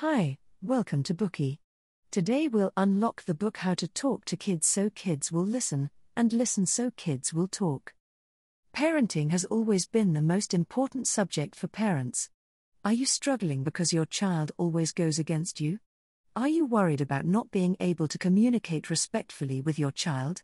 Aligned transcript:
Hi, 0.00 0.36
welcome 0.60 1.02
to 1.04 1.14
Bookey. 1.14 1.56
Today 2.10 2.48
we'll 2.48 2.74
unlock 2.76 3.24
the 3.24 3.32
book 3.32 3.56
How 3.56 3.72
to 3.72 3.88
Talk 3.88 4.26
to 4.26 4.36
Kids 4.36 4.66
So 4.66 4.90
Kids 4.90 5.32
Will 5.32 5.46
Listen, 5.46 5.88
and 6.14 6.34
Listen 6.34 6.66
So 6.66 6.90
Kids 6.98 7.32
Will 7.32 7.48
Talk. 7.48 7.94
Parenting 8.76 9.30
has 9.30 9.46
always 9.46 9.86
been 9.86 10.12
the 10.12 10.20
most 10.20 10.52
important 10.52 11.06
subject 11.06 11.54
for 11.54 11.66
parents. 11.66 12.28
Are 12.84 12.92
you 12.92 13.06
struggling 13.06 13.64
because 13.64 13.94
your 13.94 14.04
child 14.04 14.52
always 14.58 14.92
goes 14.92 15.18
against 15.18 15.62
you? 15.62 15.78
Are 16.36 16.46
you 16.46 16.66
worried 16.66 17.00
about 17.00 17.24
not 17.24 17.50
being 17.50 17.74
able 17.80 18.06
to 18.06 18.18
communicate 18.18 18.90
respectfully 18.90 19.62
with 19.62 19.78
your 19.78 19.92
child? 19.92 20.42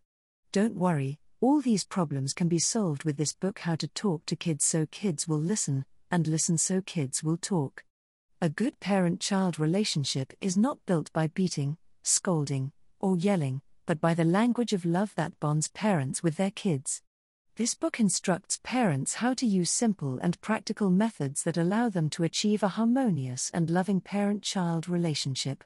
Don't 0.53 0.77
worry, 0.77 1.19
all 1.43 1.61
these 1.61 1.84
problems 1.84 2.32
can 2.32 2.48
be 2.48 2.59
solved 2.59 3.05
with 3.05 3.19
this 3.19 3.34
book 3.34 3.59
How 3.59 3.75
to 3.75 3.89
Talk 3.89 4.25
to 4.25 4.34
Kids 4.34 4.64
So 4.64 4.87
Kids 4.87 5.29
Will 5.29 5.41
Listen, 5.41 5.84
and 6.11 6.27
Listen 6.27 6.57
So 6.57 6.80
Kids 6.80 7.23
Will 7.23 7.37
Talk. 7.37 7.84
A 8.43 8.48
good 8.48 8.80
parent 8.80 9.20
child 9.20 9.61
relationship 9.61 10.32
is 10.40 10.56
not 10.56 10.84
built 10.84 11.12
by 11.12 11.29
beating, 11.29 11.76
scolding, 12.03 12.72
or 12.98 13.17
yelling, 13.17 13.62
but 13.86 14.00
by 14.00 14.14
the 14.14 14.25
language 14.25 14.72
of 14.72 14.84
love 14.84 15.14
that 15.14 15.39
bonds 15.39 15.68
parents 15.68 16.25
with 16.25 16.39
their 16.39 16.50
kids. 16.50 17.03
This 17.54 17.76
book 17.76 18.00
instructs 18.00 18.58
parents 18.64 19.14
how 19.14 19.32
to 19.34 19.46
use 19.46 19.70
simple 19.70 20.18
and 20.18 20.40
practical 20.40 20.90
methods 20.90 21.44
that 21.44 21.57
allow 21.57 21.89
them 21.89 22.11
to 22.11 22.25
achieve 22.25 22.64
a 22.64 22.75
harmonious 22.75 23.48
and 23.54 23.70
loving 23.70 24.00
parent 24.00 24.43
child 24.43 24.89
relationship. 24.89 25.62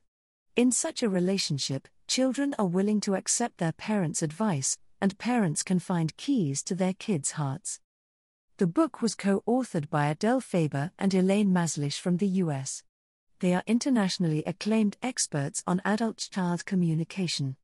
In 0.55 0.71
such 0.71 1.03
a 1.03 1.09
relationship, 1.09 1.89
children 2.07 2.55
are 2.59 2.67
willing 2.67 3.01
to 3.01 3.15
accept 3.15 3.57
their 3.57 3.73
parents' 3.73 4.21
advice, 4.21 4.77
and 5.01 5.17
parents 5.17 5.63
can 5.63 5.79
find 5.79 6.15
keys 6.19 6.63
to 6.65 6.75
their 6.75 6.93
kids' 6.93 7.31
hearts. 7.41 7.81
The 8.59 8.67
book 8.67 9.03
was 9.03 9.15
co 9.15 9.43
authored 9.47 9.91
by 9.91 10.07
Adele 10.07 10.41
Faber 10.41 10.91
and 10.99 11.13
Elaine 11.13 11.53
Mazlish 11.53 12.01
from 12.01 12.17
the 12.17 12.41
US. 12.41 12.83
They 13.41 13.53
are 13.53 13.63
internationally 13.67 14.43
acclaimed 14.47 14.97
experts 15.03 15.63
on 15.67 15.83
adult 15.85 16.27
child 16.33 16.65
communication. 16.65 17.57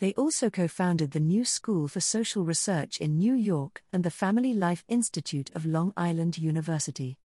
They 0.00 0.12
also 0.14 0.50
co 0.50 0.66
founded 0.66 1.12
the 1.12 1.20
New 1.20 1.44
School 1.44 1.86
for 1.86 2.00
Social 2.00 2.44
Research 2.44 2.98
in 2.98 3.18
New 3.18 3.34
York 3.34 3.84
and 3.92 4.02
the 4.02 4.10
Family 4.10 4.52
Life 4.52 4.84
Institute 4.88 5.52
of 5.54 5.64
Long 5.64 5.92
Island 5.96 6.38
University. 6.38 7.18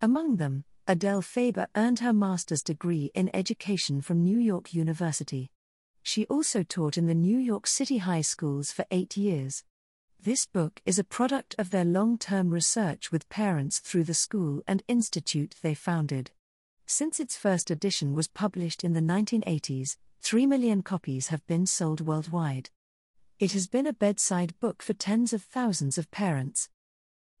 Among 0.00 0.36
them, 0.36 0.62
Adele 0.86 1.22
Faber 1.22 1.66
earned 1.74 1.98
her 1.98 2.12
master's 2.12 2.62
degree 2.62 3.10
in 3.16 3.34
education 3.34 4.00
from 4.00 4.22
New 4.22 4.38
York 4.38 4.72
University. 4.72 5.50
She 6.04 6.24
also 6.26 6.62
taught 6.62 6.96
in 6.96 7.08
the 7.08 7.16
New 7.16 7.38
York 7.38 7.66
City 7.66 7.98
high 7.98 8.20
schools 8.20 8.70
for 8.70 8.86
eight 8.92 9.16
years. 9.16 9.64
This 10.22 10.44
book 10.44 10.82
is 10.84 10.98
a 10.98 11.04
product 11.04 11.54
of 11.56 11.70
their 11.70 11.84
long 11.84 12.18
term 12.18 12.50
research 12.50 13.10
with 13.10 13.30
parents 13.30 13.78
through 13.78 14.04
the 14.04 14.12
school 14.12 14.62
and 14.68 14.82
institute 14.86 15.54
they 15.62 15.72
founded. 15.72 16.30
Since 16.84 17.20
its 17.20 17.38
first 17.38 17.70
edition 17.70 18.12
was 18.12 18.28
published 18.28 18.84
in 18.84 18.92
the 18.92 19.00
1980s, 19.00 19.96
3 20.20 20.44
million 20.44 20.82
copies 20.82 21.28
have 21.28 21.46
been 21.46 21.64
sold 21.64 22.02
worldwide. 22.02 22.68
It 23.38 23.52
has 23.52 23.66
been 23.66 23.86
a 23.86 23.94
bedside 23.94 24.52
book 24.60 24.82
for 24.82 24.92
tens 24.92 25.32
of 25.32 25.42
thousands 25.42 25.96
of 25.96 26.10
parents. 26.10 26.68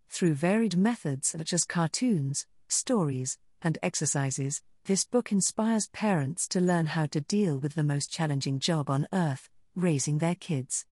Through 0.08 0.32
varied 0.32 0.78
methods 0.78 1.28
such 1.28 1.52
as 1.52 1.64
cartoons, 1.64 2.46
stories, 2.66 3.36
and 3.60 3.76
exercises, 3.82 4.62
this 4.86 5.04
book 5.04 5.30
inspires 5.30 5.88
parents 5.88 6.48
to 6.48 6.62
learn 6.62 6.86
how 6.86 7.04
to 7.06 7.20
deal 7.20 7.58
with 7.58 7.74
the 7.74 7.84
most 7.84 8.10
challenging 8.10 8.58
job 8.58 8.88
on 8.88 9.06
earth 9.12 9.50
raising 9.74 10.16
their 10.16 10.34
kids. 10.34 10.86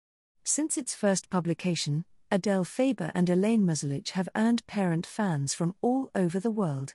Since 0.48 0.78
its 0.78 0.94
first 0.94 1.28
publication, 1.28 2.04
Adele 2.30 2.62
Faber 2.62 3.10
and 3.16 3.28
Elaine 3.28 3.66
Mazlish 3.66 4.10
have 4.10 4.28
earned 4.36 4.64
parent 4.68 5.04
fans 5.04 5.52
from 5.52 5.74
all 5.82 6.08
over 6.14 6.38
the 6.38 6.52
world. 6.52 6.94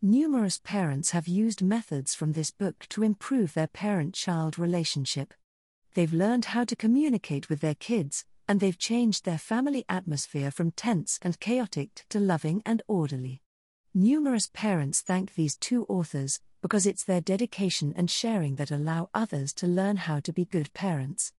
Numerous 0.00 0.58
parents 0.64 1.10
have 1.10 1.28
used 1.28 1.60
methods 1.60 2.14
from 2.14 2.32
this 2.32 2.50
book 2.50 2.86
to 2.88 3.02
improve 3.02 3.52
their 3.52 3.66
parent 3.66 4.14
child 4.14 4.58
relationship. 4.58 5.34
They've 5.92 6.12
learned 6.12 6.46
how 6.46 6.64
to 6.64 6.74
communicate 6.74 7.50
with 7.50 7.60
their 7.60 7.74
kids, 7.74 8.24
and 8.48 8.60
they've 8.60 8.78
changed 8.78 9.26
their 9.26 9.36
family 9.36 9.84
atmosphere 9.90 10.50
from 10.50 10.70
tense 10.70 11.18
and 11.20 11.38
chaotic 11.38 12.06
to 12.08 12.18
loving 12.18 12.62
and 12.64 12.80
orderly. 12.88 13.42
Numerous 13.92 14.48
parents 14.54 15.02
thank 15.02 15.34
these 15.34 15.58
two 15.58 15.84
authors 15.90 16.40
because 16.62 16.86
it's 16.86 17.04
their 17.04 17.20
dedication 17.20 17.92
and 17.94 18.10
sharing 18.10 18.54
that 18.56 18.70
allow 18.70 19.10
others 19.12 19.52
to 19.52 19.66
learn 19.66 19.98
how 19.98 20.18
to 20.20 20.32
be 20.32 20.46
good 20.46 20.72
parents. 20.72 21.34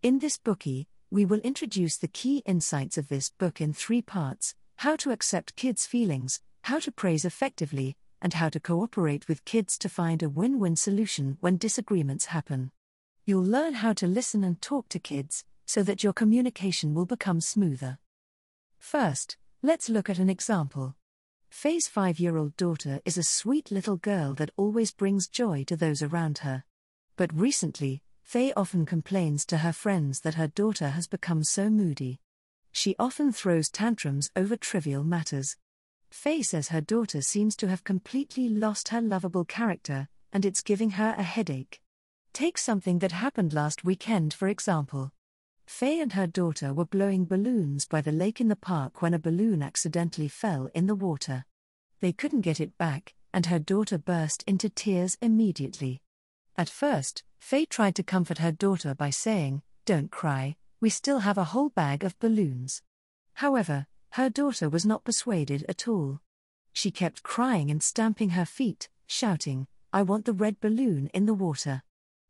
In 0.00 0.20
this 0.20 0.38
Bookey, 0.38 0.86
we 1.10 1.24
will 1.24 1.40
introduce 1.40 1.96
the 1.96 2.06
key 2.06 2.38
insights 2.46 2.96
of 2.98 3.08
this 3.08 3.30
book 3.30 3.60
in 3.60 3.72
three 3.72 4.00
parts 4.00 4.54
how 4.76 4.94
to 4.94 5.10
accept 5.10 5.56
kids' 5.56 5.86
feelings, 5.86 6.40
how 6.62 6.78
to 6.78 6.92
praise 6.92 7.24
effectively, 7.24 7.96
and 8.22 8.34
how 8.34 8.48
to 8.48 8.60
cooperate 8.60 9.26
with 9.26 9.44
kids 9.44 9.76
to 9.78 9.88
find 9.88 10.22
a 10.22 10.28
win 10.28 10.60
win 10.60 10.76
solution 10.76 11.36
when 11.40 11.56
disagreements 11.56 12.26
happen. 12.26 12.70
You'll 13.26 13.42
learn 13.42 13.74
how 13.74 13.92
to 13.94 14.06
listen 14.06 14.44
and 14.44 14.62
talk 14.62 14.88
to 14.90 15.00
kids 15.00 15.44
so 15.66 15.82
that 15.82 16.04
your 16.04 16.12
communication 16.12 16.94
will 16.94 17.06
become 17.06 17.40
smoother. 17.40 17.98
First, 18.78 19.36
let's 19.64 19.88
look 19.88 20.08
at 20.08 20.20
an 20.20 20.30
example. 20.30 20.94
Faye's 21.50 21.88
five 21.88 22.20
year 22.20 22.36
old 22.36 22.56
daughter 22.56 23.00
is 23.04 23.18
a 23.18 23.24
sweet 23.24 23.72
little 23.72 23.96
girl 23.96 24.32
that 24.34 24.52
always 24.56 24.92
brings 24.92 25.26
joy 25.26 25.64
to 25.64 25.76
those 25.76 26.02
around 26.02 26.38
her. 26.38 26.62
But 27.16 27.34
recently, 27.34 28.00
Faye 28.28 28.52
often 28.58 28.84
complains 28.84 29.46
to 29.46 29.56
her 29.56 29.72
friends 29.72 30.20
that 30.20 30.34
her 30.34 30.48
daughter 30.48 30.90
has 30.90 31.06
become 31.06 31.42
so 31.42 31.70
moody. 31.70 32.20
She 32.72 32.94
often 32.98 33.32
throws 33.32 33.70
tantrums 33.70 34.30
over 34.36 34.54
trivial 34.54 35.02
matters. 35.02 35.56
Faye 36.10 36.42
says 36.42 36.68
her 36.68 36.82
daughter 36.82 37.22
seems 37.22 37.56
to 37.56 37.68
have 37.68 37.84
completely 37.84 38.50
lost 38.50 38.88
her 38.88 39.00
lovable 39.00 39.46
character, 39.46 40.08
and 40.30 40.44
it's 40.44 40.60
giving 40.60 40.90
her 40.90 41.14
a 41.16 41.22
headache. 41.22 41.80
Take 42.34 42.58
something 42.58 42.98
that 42.98 43.12
happened 43.12 43.54
last 43.54 43.82
weekend, 43.82 44.34
for 44.34 44.46
example. 44.46 45.10
Faye 45.66 45.98
and 45.98 46.12
her 46.12 46.26
daughter 46.26 46.74
were 46.74 46.84
blowing 46.84 47.24
balloons 47.24 47.86
by 47.86 48.02
the 48.02 48.12
lake 48.12 48.42
in 48.42 48.48
the 48.48 48.56
park 48.56 49.00
when 49.00 49.14
a 49.14 49.18
balloon 49.18 49.62
accidentally 49.62 50.28
fell 50.28 50.68
in 50.74 50.86
the 50.86 50.94
water. 50.94 51.46
They 52.00 52.12
couldn't 52.12 52.42
get 52.42 52.60
it 52.60 52.76
back, 52.76 53.14
and 53.32 53.46
her 53.46 53.58
daughter 53.58 53.96
burst 53.96 54.44
into 54.46 54.68
tears 54.68 55.16
immediately. 55.22 56.02
At 56.58 56.68
first, 56.68 57.22
Faye 57.38 57.66
tried 57.66 57.94
to 57.96 58.02
comfort 58.02 58.38
her 58.38 58.52
daughter 58.52 58.94
by 58.94 59.10
saying, 59.10 59.62
Don't 59.84 60.10
cry, 60.10 60.56
we 60.80 60.90
still 60.90 61.20
have 61.20 61.38
a 61.38 61.44
whole 61.44 61.70
bag 61.70 62.04
of 62.04 62.18
balloons. 62.18 62.82
However, 63.34 63.86
her 64.12 64.30
daughter 64.30 64.68
was 64.68 64.86
not 64.86 65.04
persuaded 65.04 65.64
at 65.68 65.88
all. 65.88 66.20
She 66.72 66.90
kept 66.90 67.22
crying 67.22 67.70
and 67.70 67.82
stamping 67.82 68.30
her 68.30 68.44
feet, 68.44 68.88
shouting, 69.06 69.66
I 69.92 70.02
want 70.02 70.24
the 70.24 70.32
red 70.32 70.60
balloon 70.60 71.08
in 71.14 71.26
the 71.26 71.34
water. 71.34 71.82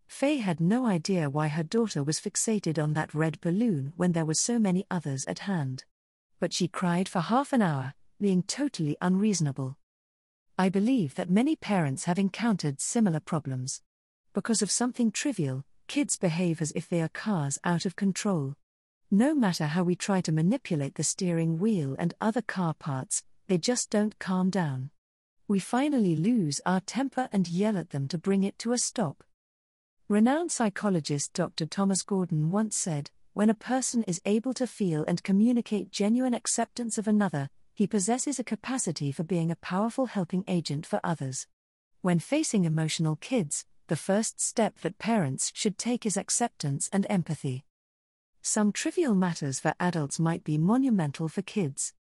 Faye 0.06 0.38
had 0.38 0.60
no 0.60 0.86
idea 0.86 1.28
why 1.28 1.48
her 1.48 1.62
daughter 1.62 2.02
was 2.02 2.20
fixated 2.20 2.82
on 2.82 2.94
that 2.94 3.12
red 3.12 3.40
balloon 3.40 3.92
when 3.96 4.12
there 4.12 4.24
were 4.24 4.34
so 4.34 4.58
many 4.58 4.86
others 4.90 5.24
at 5.26 5.40
hand. 5.40 5.84
But 6.40 6.52
she 6.52 6.68
cried 6.68 7.08
for 7.08 7.20
half 7.20 7.52
an 7.52 7.62
hour, 7.62 7.94
being 8.20 8.42
totally 8.42 8.96
unreasonable. 9.00 9.76
I 10.56 10.68
believe 10.68 11.14
that 11.16 11.30
many 11.30 11.56
parents 11.56 12.04
have 12.04 12.18
encountered 12.18 12.80
similar 12.80 13.20
problems. 13.20 13.82
Because 14.32 14.62
of 14.62 14.70
something 14.70 15.10
trivial, 15.10 15.64
kids 15.86 16.16
behave 16.16 16.60
as 16.60 16.72
if 16.72 16.88
they 16.88 17.00
are 17.00 17.08
cars 17.08 17.58
out 17.64 17.86
of 17.86 17.96
control. 17.96 18.54
No 19.10 19.34
matter 19.34 19.66
how 19.66 19.82
we 19.82 19.96
try 19.96 20.20
to 20.20 20.32
manipulate 20.32 20.96
the 20.96 21.02
steering 21.02 21.58
wheel 21.58 21.96
and 21.98 22.14
other 22.20 22.42
car 22.42 22.74
parts, 22.74 23.22
they 23.46 23.56
just 23.56 23.88
don't 23.88 24.18
calm 24.18 24.50
down. 24.50 24.90
We 25.48 25.58
finally 25.58 26.14
lose 26.14 26.60
our 26.66 26.80
temper 26.80 27.30
and 27.32 27.48
yell 27.48 27.78
at 27.78 27.90
them 27.90 28.06
to 28.08 28.18
bring 28.18 28.44
it 28.44 28.58
to 28.58 28.72
a 28.72 28.78
stop. 28.78 29.24
Renowned 30.08 30.52
psychologist 30.52 31.32
Dr. 31.32 31.64
Thomas 31.64 32.02
Gordon 32.02 32.50
once 32.50 32.76
said 32.76 33.10
When 33.32 33.48
a 33.48 33.54
person 33.54 34.02
is 34.02 34.20
able 34.26 34.52
to 34.54 34.66
feel 34.66 35.04
and 35.08 35.22
communicate 35.22 35.90
genuine 35.90 36.34
acceptance 36.34 36.98
of 36.98 37.08
another, 37.08 37.48
he 37.74 37.86
possesses 37.86 38.38
a 38.38 38.44
capacity 38.44 39.10
for 39.10 39.22
being 39.22 39.50
a 39.50 39.56
powerful 39.56 40.06
helping 40.06 40.44
agent 40.48 40.84
for 40.84 41.00
others. 41.02 41.46
When 42.02 42.18
facing 42.18 42.64
emotional 42.64 43.16
kids, 43.16 43.64
the 43.88 43.96
first 43.96 44.40
step 44.40 44.80
that 44.80 44.98
parents 44.98 45.50
should 45.54 45.78
take 45.78 46.06
is 46.06 46.16
acceptance 46.16 46.88
and 46.92 47.06
empathy. 47.10 47.64
Some 48.42 48.70
trivial 48.70 49.14
matters 49.14 49.60
for 49.60 49.74
adults 49.80 50.18
might 50.18 50.44
be 50.44 50.56
monumental 50.58 51.28
for 51.28 51.42
kids. 51.42 51.92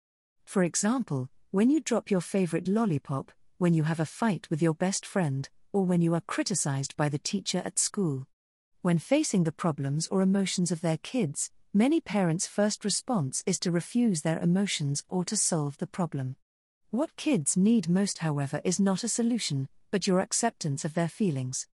For 0.44 0.62
example, 0.62 1.28
when 1.50 1.70
you 1.70 1.80
drop 1.80 2.10
your 2.10 2.20
favorite 2.20 2.68
lollipop, 2.68 3.32
when 3.56 3.74
you 3.74 3.84
have 3.84 4.00
a 4.00 4.06
fight 4.06 4.48
with 4.50 4.62
your 4.62 4.74
best 4.74 5.04
friend, 5.04 5.48
or 5.72 5.84
when 5.84 6.00
you 6.00 6.14
are 6.14 6.20
criticized 6.20 6.96
by 6.96 7.08
the 7.08 7.18
teacher 7.18 7.62
at 7.64 7.78
school. 7.78 8.26
When 8.82 8.98
facing 8.98 9.44
the 9.44 9.52
problems 9.52 10.06
or 10.08 10.22
emotions 10.22 10.70
of 10.70 10.80
their 10.80 10.98
kids, 10.98 11.50
many 11.74 12.00
parents' 12.00 12.46
first 12.46 12.84
response 12.84 13.42
is 13.46 13.58
to 13.60 13.72
refuse 13.72 14.22
their 14.22 14.38
emotions 14.38 15.04
or 15.08 15.24
to 15.24 15.36
solve 15.36 15.78
the 15.78 15.86
problem. 15.86 16.36
What 16.90 17.16
kids 17.16 17.56
need 17.56 17.88
most, 17.88 18.18
however, 18.18 18.60
is 18.62 18.78
not 18.78 19.04
a 19.04 19.08
solution, 19.08 19.68
but 19.90 20.06
your 20.06 20.20
acceptance 20.20 20.84
of 20.84 20.94
their 20.94 21.08
feelings. 21.08 21.66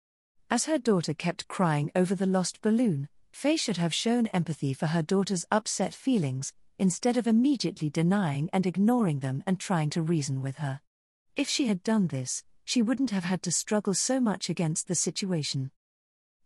As 0.54 0.66
her 0.66 0.78
daughter 0.78 1.16
kept 1.16 1.48
crying 1.48 1.90
over 1.96 2.14
the 2.14 2.28
lost 2.28 2.62
balloon, 2.62 3.10
Faye 3.32 3.58
should 3.58 3.78
have 3.78 3.92
shown 3.92 4.28
empathy 4.28 4.72
for 4.72 4.86
her 4.86 5.02
daughter's 5.02 5.48
upset 5.50 5.96
feelings, 5.96 6.54
instead 6.78 7.18
of 7.18 7.26
immediately 7.26 7.90
denying 7.90 8.52
and 8.54 8.68
ignoring 8.68 9.22
them 9.22 9.42
and 9.48 9.60
trying 9.60 9.90
to 9.90 10.04
reason 10.04 10.44
with 10.44 10.58
her. 10.58 10.80
If 11.36 11.50
she 11.50 11.66
had 11.66 11.82
done 11.82 12.06
this, 12.06 12.44
she 12.64 12.84
wouldn't 12.84 13.10
have 13.10 13.24
had 13.24 13.42
to 13.42 13.52
struggle 13.52 13.96
so 13.96 14.20
much 14.20 14.48
against 14.48 14.88
the 14.88 14.94
situation. 14.94 15.72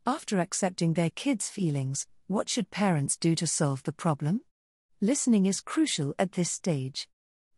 After 0.05 0.39
accepting 0.39 0.93
their 0.93 1.09
kids' 1.09 1.49
feelings, 1.49 2.07
what 2.27 2.47
should 2.47 2.71
parents 2.71 3.17
do 3.17 3.35
to 3.35 3.45
solve 3.45 3.83
the 3.83 3.91
problem? 3.91 4.39
Listening 5.01 5.45
is 5.45 5.59
crucial 5.59 6.15
at 6.17 6.31
this 6.31 6.49
stage. 6.49 7.09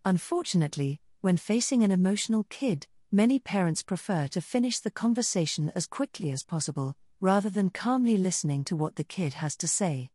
Unfortunately, 0.03 0.99
when 1.21 1.37
facing 1.37 1.83
an 1.83 1.91
emotional 1.91 2.47
kid, 2.49 2.87
many 3.11 3.39
parents 3.39 3.81
prefer 3.81 4.27
to 4.27 4.41
finish 4.41 4.79
the 4.79 4.91
conversation 4.91 5.71
as 5.73 5.87
quickly 5.87 6.31
as 6.31 6.43
possible, 6.43 6.95
rather 7.19 7.49
than 7.49 7.69
calmly 7.69 8.17
listening 8.17 8.63
to 8.63 8.75
what 8.75 8.95
the 8.95 9.03
kid 9.03 9.33
has 9.35 9.55
to 9.57 9.67
say. 9.67 10.09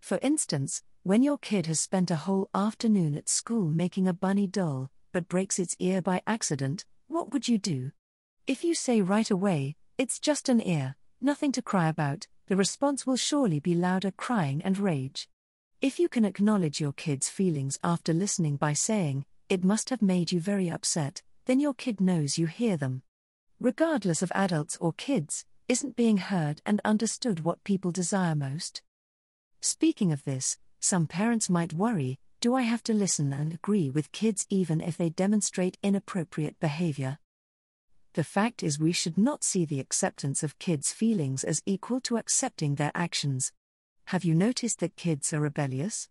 For 0.00 0.18
instance, 0.22 0.82
when 1.02 1.22
your 1.22 1.38
kid 1.38 1.66
has 1.66 1.80
spent 1.80 2.10
a 2.10 2.16
whole 2.16 2.48
afternoon 2.54 3.16
at 3.16 3.28
school 3.28 3.68
making 3.68 4.06
a 4.06 4.12
bunny 4.12 4.46
doll, 4.46 4.90
but 5.12 5.28
breaks 5.28 5.58
its 5.58 5.76
ear 5.78 6.00
by 6.00 6.22
accident, 6.26 6.84
what 7.08 7.32
would 7.32 7.48
you 7.48 7.58
do? 7.58 7.90
If 8.46 8.64
you 8.64 8.74
say 8.74 9.00
right 9.00 9.30
away, 9.30 9.76
it's 9.98 10.18
just 10.18 10.48
an 10.48 10.60
ear, 10.60 10.96
nothing 11.20 11.52
to 11.52 11.62
cry 11.62 11.88
about, 11.88 12.28
the 12.46 12.56
response 12.56 13.06
will 13.06 13.16
surely 13.16 13.60
be 13.60 13.74
louder 13.74 14.10
crying 14.10 14.62
and 14.64 14.78
rage. 14.78 15.28
If 15.80 15.98
you 15.98 16.08
can 16.08 16.24
acknowledge 16.24 16.80
your 16.80 16.92
kid's 16.92 17.28
feelings 17.28 17.78
after 17.82 18.12
listening 18.12 18.56
by 18.56 18.72
saying, 18.72 19.24
it 19.48 19.64
must 19.64 19.90
have 19.90 20.02
made 20.02 20.30
you 20.30 20.40
very 20.40 20.70
upset, 20.70 21.22
then 21.46 21.60
your 21.60 21.74
kid 21.74 22.00
knows 22.00 22.38
you 22.38 22.46
hear 22.46 22.76
them. 22.76 23.02
Regardless 23.60 24.22
of 24.22 24.32
adults 24.34 24.76
or 24.80 24.92
kids, 24.92 25.44
isn't 25.68 25.96
being 25.96 26.18
heard 26.18 26.60
and 26.66 26.80
understood 26.84 27.40
what 27.40 27.64
people 27.64 27.90
desire 27.90 28.34
most? 28.34 28.82
Speaking 29.60 30.12
of 30.12 30.24
this, 30.24 30.58
some 30.80 31.06
parents 31.06 31.48
might 31.48 31.72
worry 31.72 32.18
do 32.42 32.56
I 32.56 32.62
have 32.62 32.82
to 32.84 32.92
listen 32.92 33.32
and 33.32 33.54
agree 33.54 33.88
with 33.88 34.10
kids 34.10 34.46
even 34.50 34.80
if 34.80 34.96
they 34.96 35.10
demonstrate 35.10 35.78
inappropriate 35.80 36.58
behavior? 36.58 37.18
The 38.14 38.24
fact 38.24 38.64
is, 38.64 38.80
we 38.80 38.90
should 38.90 39.16
not 39.16 39.44
see 39.44 39.64
the 39.64 39.78
acceptance 39.78 40.42
of 40.42 40.58
kids' 40.58 40.92
feelings 40.92 41.44
as 41.44 41.62
equal 41.66 42.00
to 42.00 42.16
accepting 42.16 42.74
their 42.74 42.90
actions. 42.96 43.52
Have 44.06 44.24
you 44.24 44.34
noticed 44.34 44.80
that 44.80 44.96
kids 44.96 45.32
are 45.32 45.38
rebellious? 45.38 46.08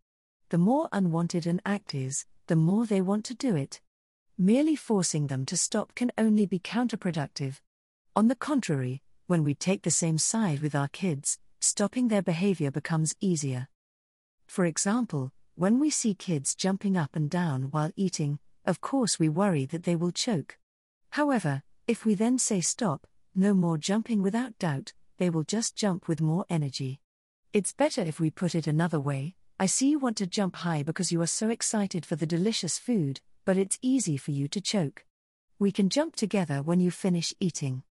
The 0.52 0.58
more 0.58 0.88
unwanted 0.94 1.46
an 1.46 1.62
act 1.66 1.94
is, 1.94 2.26
the 2.48 2.56
more 2.56 2.86
they 2.86 3.02
want 3.02 3.26
to 3.26 3.36
do 3.36 3.58
it. 3.58 3.82
Merely 4.38 4.76
forcing 4.76 5.28
them 5.28 5.46
to 5.46 5.58
stop 5.58 5.94
can 5.96 6.12
only 6.18 6.46
be 6.46 6.60
counterproductive. 6.60 7.60
On 8.16 8.28
the 8.28 8.36
contrary, 8.36 9.02
when 9.28 9.44
we 9.44 9.54
take 9.54 9.84
the 9.84 9.92
same 9.92 10.18
side 10.18 10.62
with 10.62 10.76
our 10.76 10.88
kids, 10.88 11.38
stopping 11.60 12.08
their 12.08 12.22
behavior 12.22 12.72
becomes 12.72 13.16
easier. 13.20 13.68
For 14.48 14.66
example, 14.66 15.32
when 15.56 15.80
we 15.80 15.90
see 15.90 16.14
kids 16.14 16.56
jumping 16.56 16.98
up 16.98 17.16
and 17.16 17.30
down 17.30 17.64
while 17.72 17.92
eating, 17.96 18.40
of 18.66 18.82
course 18.82 19.20
we 19.20 19.30
worry 19.30 19.66
that 19.68 19.84
they 19.84 19.96
will 19.96 20.12
choke. 20.12 20.58
However, 21.12 21.64
if 21.88 22.06
we 22.06 22.16
then 22.16 22.40
say 22.40 22.62
stop, 22.62 23.08
no 23.36 23.54
more 23.54 23.78
jumping 23.78 24.22
without 24.22 24.58
doubt, 24.58 24.94
they 25.18 25.30
will 25.30 25.44
just 25.44 25.76
jump 25.76 26.08
with 26.08 26.22
more 26.22 26.46
energy. 26.50 27.00
It's 27.54 27.74
better 27.74 28.02
if 28.02 28.20
we 28.20 28.32
put 28.32 28.56
it 28.56 28.68
another 28.68 29.00
way 29.00 29.36
I 29.62 29.68
see 29.68 29.92
you 29.92 30.00
want 30.00 30.18
to 30.18 30.26
jump 30.26 30.56
high 30.56 30.82
because 30.82 31.12
you 31.12 31.22
are 31.22 31.28
so 31.28 31.50
excited 31.50 32.04
for 32.04 32.16
the 32.16 32.26
delicious 32.26 32.80
food, 32.80 33.22
but 33.46 33.58
it's 33.58 33.80
easy 33.82 34.18
for 34.18 34.32
you 34.32 34.48
to 34.48 34.62
choke. 34.62 35.06
We 35.60 35.72
can 35.72 35.90
jump 35.90 36.16
together 36.16 36.62
when 36.62 36.80
you 36.80 36.92
finish 36.92 37.34
eating. 37.40 37.84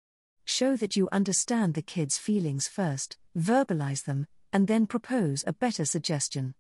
Show 0.45 0.77
that 0.77 0.97
you 0.97 1.09
understand 1.13 1.75
the 1.75 1.83
kid's 1.83 2.19
feelings 2.19 2.67
first, 2.67 3.17
verbalize 3.39 4.05
them, 4.05 4.27
and 4.53 4.67
then 4.67 4.87
propose 4.87 5.45
a 5.47 5.53
better 5.53 5.85
suggestion. 5.85 6.55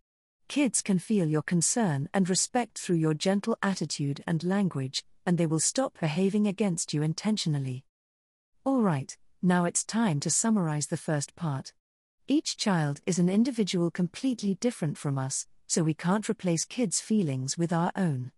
Kids 0.48 0.82
can 0.82 0.98
feel 0.98 1.28
your 1.28 1.42
concern 1.42 2.08
and 2.14 2.28
respect 2.28 2.78
through 2.78 2.96
your 2.96 3.14
gentle 3.14 3.56
attitude 3.62 4.22
and 4.26 4.44
language, 4.44 5.04
and 5.26 5.38
they 5.38 5.46
will 5.46 5.60
stop 5.60 5.98
behaving 6.00 6.46
against 6.46 6.94
you 6.94 7.02
intentionally. 7.02 7.84
Alright, 8.66 9.16
now 9.42 9.64
it's 9.64 9.84
time 9.84 10.20
to 10.20 10.30
summarize 10.30 10.88
the 10.88 10.96
first 10.96 11.34
part. 11.34 11.72
Each 12.28 12.56
child 12.56 13.00
is 13.06 13.18
an 13.18 13.28
individual 13.28 13.90
completely 13.90 14.54
different 14.54 14.98
from 14.98 15.18
us, 15.18 15.46
so 15.66 15.82
we 15.82 15.94
can't 15.94 16.28
replace 16.28 16.64
kids' 16.64 17.00
feelings 17.00 17.56
with 17.56 17.72
our 17.72 17.90
own. 17.96 18.32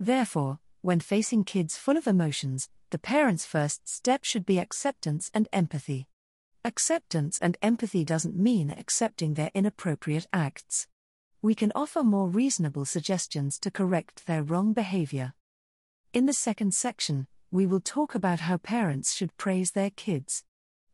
Therefore, 0.00 0.60
when 0.80 0.98
facing 0.98 1.44
kids 1.44 1.76
full 1.76 1.98
of 1.98 2.06
emotions, 2.06 2.70
the 2.88 2.98
parent's 2.98 3.44
first 3.44 3.86
step 3.86 4.24
should 4.24 4.46
be 4.46 4.58
acceptance 4.58 5.30
and 5.34 5.46
empathy. 5.52 6.08
Acceptance 6.64 7.38
and 7.42 7.58
empathy 7.60 8.02
doesn't 8.02 8.34
mean 8.34 8.70
accepting 8.70 9.34
their 9.34 9.50
inappropriate 9.54 10.26
acts. 10.32 10.86
We 11.42 11.54
can 11.54 11.70
offer 11.74 12.02
more 12.02 12.28
reasonable 12.28 12.86
suggestions 12.86 13.58
to 13.58 13.70
correct 13.70 14.26
their 14.26 14.42
wrong 14.42 14.72
behavior. 14.72 15.34
In 16.14 16.24
the 16.24 16.32
second 16.32 16.72
section, 16.72 17.26
we 17.50 17.66
will 17.66 17.80
talk 17.80 18.14
about 18.14 18.40
how 18.40 18.56
parents 18.56 19.12
should 19.12 19.36
praise 19.36 19.72
their 19.72 19.90
kids. 19.90 20.44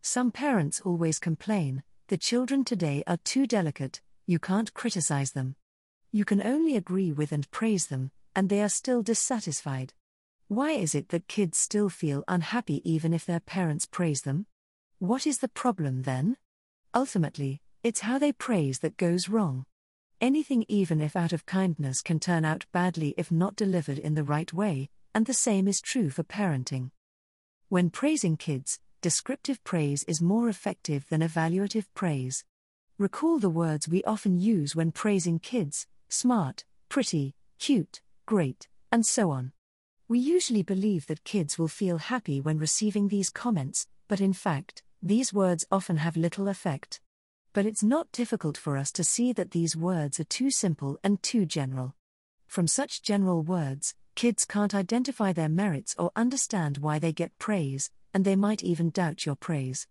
Some 0.03 0.33
parents 0.33 0.81
always 0.81 1.21
complain 1.21 1.85
the 2.09 2.17
children 2.17 2.65
today 2.65 3.05
are 3.07 3.19
too 3.19 3.47
delicate, 3.47 4.01
you 4.27 4.41
can't 4.41 4.75
criticize 4.75 5.31
them. 5.31 5.55
You 6.11 6.25
can 6.25 6.43
only 6.43 6.77
agree 6.77 7.13
with 7.13 7.31
and 7.31 7.49
praise 7.51 7.87
them, 7.87 8.11
and 8.37 8.51
they 8.51 8.63
are 8.63 8.69
still 8.69 9.03
dissatisfied. 9.03 9.95
Why 10.47 10.73
is 10.73 10.95
it 10.95 11.09
that 11.09 11.27
kids 11.27 11.59
still 11.59 11.89
feel 11.89 12.23
unhappy 12.29 12.89
even 12.89 13.13
if 13.13 13.25
their 13.25 13.41
parents 13.41 13.87
praise 13.87 14.21
them? 14.21 14.47
What 15.01 15.27
is 15.27 15.39
the 15.39 15.49
problem 15.49 16.03
then? 16.03 16.37
Ultimately, 16.95 17.63
it's 17.83 18.01
how 18.01 18.19
they 18.19 18.33
praise 18.33 18.81
that 18.81 18.97
goes 18.97 19.29
wrong. 19.29 19.65
Anything, 20.21 20.65
even 20.69 21.01
if 21.01 21.17
out 21.17 21.33
of 21.33 21.47
kindness, 21.47 22.03
can 22.03 22.21
turn 22.21 22.45
out 22.45 22.67
badly 22.73 23.15
if 23.17 23.33
not 23.33 23.57
delivered 23.57 23.99
in 23.99 24.15
the 24.15 24.25
right 24.25 24.53
way, 24.53 24.91
and 25.15 25.27
the 25.27 25.35
same 25.35 25.67
is 25.67 25.81
true 25.81 26.11
for 26.11 26.23
parenting. 26.23 26.91
When 27.69 27.91
praising 27.91 28.37
kids, 28.37 28.79
descriptive 29.01 29.65
praise 29.65 30.05
is 30.05 30.23
more 30.23 30.49
effective 30.49 31.09
than 31.09 31.23
evaluative 31.23 31.87
praise. 31.95 32.45
Recall 32.99 33.39
the 33.39 33.51
words 33.51 33.89
we 33.89 34.05
often 34.05 34.39
use 34.39 34.77
when 34.77 34.93
praising 34.93 35.39
kids 35.39 35.87
smart, 36.09 36.65
pretty, 36.89 37.35
cute, 37.59 38.01
great, 38.27 38.69
and 38.93 39.07
so 39.07 39.31
on. 39.31 39.53
We 40.09 40.19
usually 40.19 40.63
believe 40.63 41.07
that 41.07 41.25
kids 41.25 41.59
will 41.59 41.69
feel 41.69 41.99
happy 41.99 42.41
when 42.41 42.59
receiving 42.59 43.09
these 43.09 43.31
comments, 43.31 43.87
but 44.09 44.21
in 44.21 44.33
fact, 44.33 44.83
these 45.03 45.33
words 45.33 45.65
often 45.71 45.97
have 45.97 46.17
little 46.17 46.49
effect. 46.49 47.01
But 47.53 47.67
it's 47.67 47.83
not 47.83 48.13
difficult 48.13 48.57
for 48.57 48.77
us 48.77 48.93
to 48.93 49.05
see 49.05 49.33
that 49.33 49.53
these 49.53 49.75
words 49.77 50.21
are 50.21 50.25
too 50.25 50.51
simple 50.51 50.99
and 51.03 51.23
too 51.23 51.47
general. 51.47 51.95
From 52.47 52.67
such 52.67 53.03
general 53.03 53.43
words, 53.43 53.95
Kids 54.17 54.47
can't 54.47 54.75
identify 54.75 55.35
their 55.35 55.51
merits 55.51 55.95
or 55.99 56.11
understand 56.17 56.79
why 56.79 56.99
they 56.99 57.13
get 57.13 57.39
praise, 57.39 57.91
and 58.15 58.25
they 58.25 58.35
might 58.35 58.65
even 58.65 58.89
doubt 58.89 59.27
your 59.27 59.37
praise. 59.37 59.87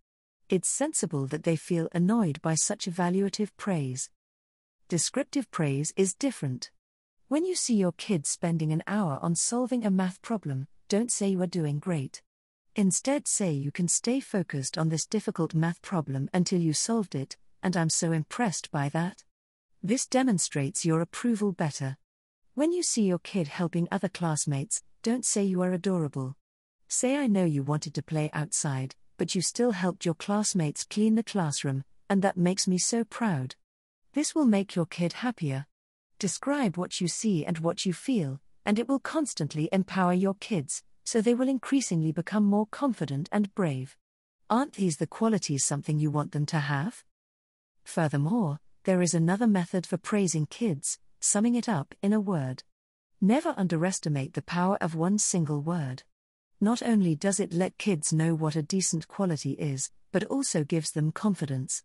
It's 0.49 0.67
sensible 0.67 1.27
that 1.27 1.43
they 1.43 1.55
feel 1.55 1.89
annoyed 1.93 2.41
by 2.41 2.55
such 2.55 2.87
evaluative 2.87 3.51
praise. 3.55 4.09
Descriptive 4.89 5.51
praise 5.51 5.93
is 5.95 6.15
different. 6.15 6.71
When 7.35 7.43
you 7.43 7.55
see 7.55 7.75
your 7.75 7.91
kid 7.91 8.25
spending 8.25 8.71
an 8.71 8.81
hour 8.87 9.19
on 9.21 9.35
solving 9.35 9.85
a 9.85 9.91
math 9.91 10.21
problem, 10.21 10.67
don't 10.87 11.11
say 11.11 11.27
you 11.27 11.41
are 11.41 11.47
doing 11.47 11.79
great. 11.79 12.21
Instead, 12.77 13.27
say 13.27 13.51
you 13.51 13.73
can 13.73 13.89
stay 13.89 14.21
focused 14.21 14.77
on 14.77 14.87
this 14.87 15.05
difficult 15.05 15.53
math 15.53 15.81
problem 15.81 16.29
until 16.33 16.61
you 16.61 16.71
solved 16.71 17.13
it, 17.13 17.35
and 17.61 17.75
I'm 17.75 17.89
so 17.89 18.13
impressed 18.13 18.71
by 18.71 18.87
that. 18.87 19.25
This 19.83 20.07
demonstrates 20.07 20.85
your 20.85 21.01
approval 21.01 21.51
better. 21.51 21.97
When 22.53 22.71
you 22.71 22.81
see 22.81 23.03
your 23.03 23.19
kid 23.19 23.49
helping 23.49 23.89
other 23.91 24.07
classmates, 24.07 24.81
don't 25.03 25.25
say 25.25 25.43
you 25.43 25.61
are 25.61 25.73
adorable. 25.73 26.37
Say, 26.87 27.17
I 27.17 27.27
know 27.27 27.43
you 27.43 27.63
wanted 27.63 27.93
to 27.95 28.01
play 28.01 28.29
outside, 28.31 28.95
but 29.17 29.35
you 29.35 29.41
still 29.41 29.71
helped 29.71 30.05
your 30.05 30.15
classmates 30.15 30.85
clean 30.85 31.15
the 31.15 31.21
classroom, 31.21 31.83
and 32.09 32.21
that 32.21 32.37
makes 32.37 32.65
me 32.65 32.77
so 32.77 33.03
proud. 33.03 33.55
This 34.13 34.33
will 34.33 34.45
make 34.45 34.73
your 34.73 34.85
kid 34.85 35.11
happier. 35.11 35.65
Describe 36.19 36.77
what 36.77 37.01
you 37.01 37.07
see 37.07 37.45
and 37.45 37.57
what 37.59 37.85
you 37.85 37.93
feel, 37.93 38.39
and 38.65 38.79
it 38.79 38.87
will 38.87 38.99
constantly 38.99 39.69
empower 39.71 40.13
your 40.13 40.35
kids, 40.35 40.83
so 41.03 41.21
they 41.21 41.35
will 41.35 41.49
increasingly 41.49 42.11
become 42.11 42.45
more 42.45 42.65
confident 42.65 43.29
and 43.31 43.53
brave. 43.55 43.97
Aren't 44.49 44.73
these 44.73 44.97
the 44.97 45.07
qualities 45.07 45.65
something 45.65 45.99
you 45.99 46.11
want 46.11 46.31
them 46.31 46.45
to 46.47 46.59
have? 46.59 47.03
Furthermore, 47.83 48.59
there 48.83 49.01
is 49.01 49.13
another 49.13 49.47
method 49.47 49.85
for 49.85 49.97
praising 49.97 50.45
kids 50.45 50.99
summing 51.25 51.55
it 51.55 51.67
up 51.67 51.95
in 52.03 52.13
a 52.13 52.19
word. 52.19 52.61
Never 53.19 53.55
underestimate 53.57 54.33
the 54.33 54.43
power 54.43 54.77
of 54.79 54.93
one 54.93 55.17
single 55.17 55.59
word. 55.59 56.03
Not 56.61 56.83
only 56.83 57.15
does 57.15 57.39
it 57.39 57.51
let 57.51 57.79
kids 57.79 58.13
know 58.13 58.35
what 58.35 58.55
a 58.55 58.61
decent 58.61 59.07
quality 59.07 59.53
is, 59.53 59.89
but 60.11 60.23
also 60.25 60.63
gives 60.63 60.91
them 60.91 61.11
confidence. 61.11 61.83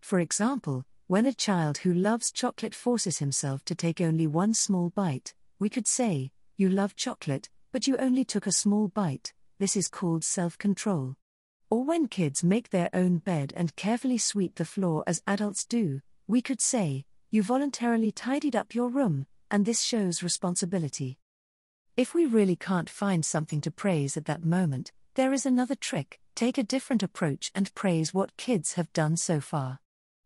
For 0.00 0.18
example, 0.20 0.84
when 1.06 1.26
a 1.26 1.32
child 1.32 1.78
who 1.78 1.92
loves 1.92 2.32
chocolate 2.32 2.74
forces 2.74 3.18
himself 3.18 3.64
to 3.66 3.74
take 3.74 4.00
only 4.00 4.26
one 4.26 4.54
small 4.54 4.90
bite, 4.90 5.34
we 5.58 5.68
could 5.68 5.86
say, 5.86 6.30
You 6.56 6.68
love 6.68 6.96
chocolate, 6.96 7.48
but 7.72 7.86
you 7.86 7.96
only 7.96 8.24
took 8.24 8.46
a 8.46 8.52
small 8.52 8.88
bite, 8.88 9.32
this 9.58 9.76
is 9.76 9.88
called 9.88 10.24
self 10.24 10.56
control. 10.58 11.16
Or 11.70 11.84
when 11.84 12.08
kids 12.08 12.44
make 12.44 12.70
their 12.70 12.90
own 12.92 13.18
bed 13.18 13.52
and 13.56 13.76
carefully 13.76 14.18
sweep 14.18 14.56
the 14.56 14.64
floor 14.64 15.04
as 15.06 15.22
adults 15.26 15.64
do, 15.64 16.00
we 16.26 16.42
could 16.42 16.60
say, 16.60 17.04
you 17.30 17.42
voluntarily 17.42 18.12
tidied 18.12 18.54
up 18.54 18.74
your 18.74 18.88
room, 18.88 19.26
and 19.50 19.64
this 19.64 19.82
shows 19.82 20.22
responsibility. 20.22 21.18
If 21.96 22.14
we 22.14 22.26
really 22.26 22.56
can't 22.56 22.88
find 22.88 23.24
something 23.24 23.60
to 23.62 23.70
praise 23.70 24.16
at 24.16 24.24
that 24.24 24.44
moment, 24.44 24.92
there 25.14 25.32
is 25.32 25.44
another 25.44 25.74
trick 25.74 26.20
take 26.34 26.56
a 26.56 26.62
different 26.62 27.02
approach 27.02 27.50
and 27.54 27.74
praise 27.74 28.14
what 28.14 28.36
kids 28.38 28.74
have 28.74 28.92
done 28.94 29.16
so 29.16 29.40
far. 29.40 29.81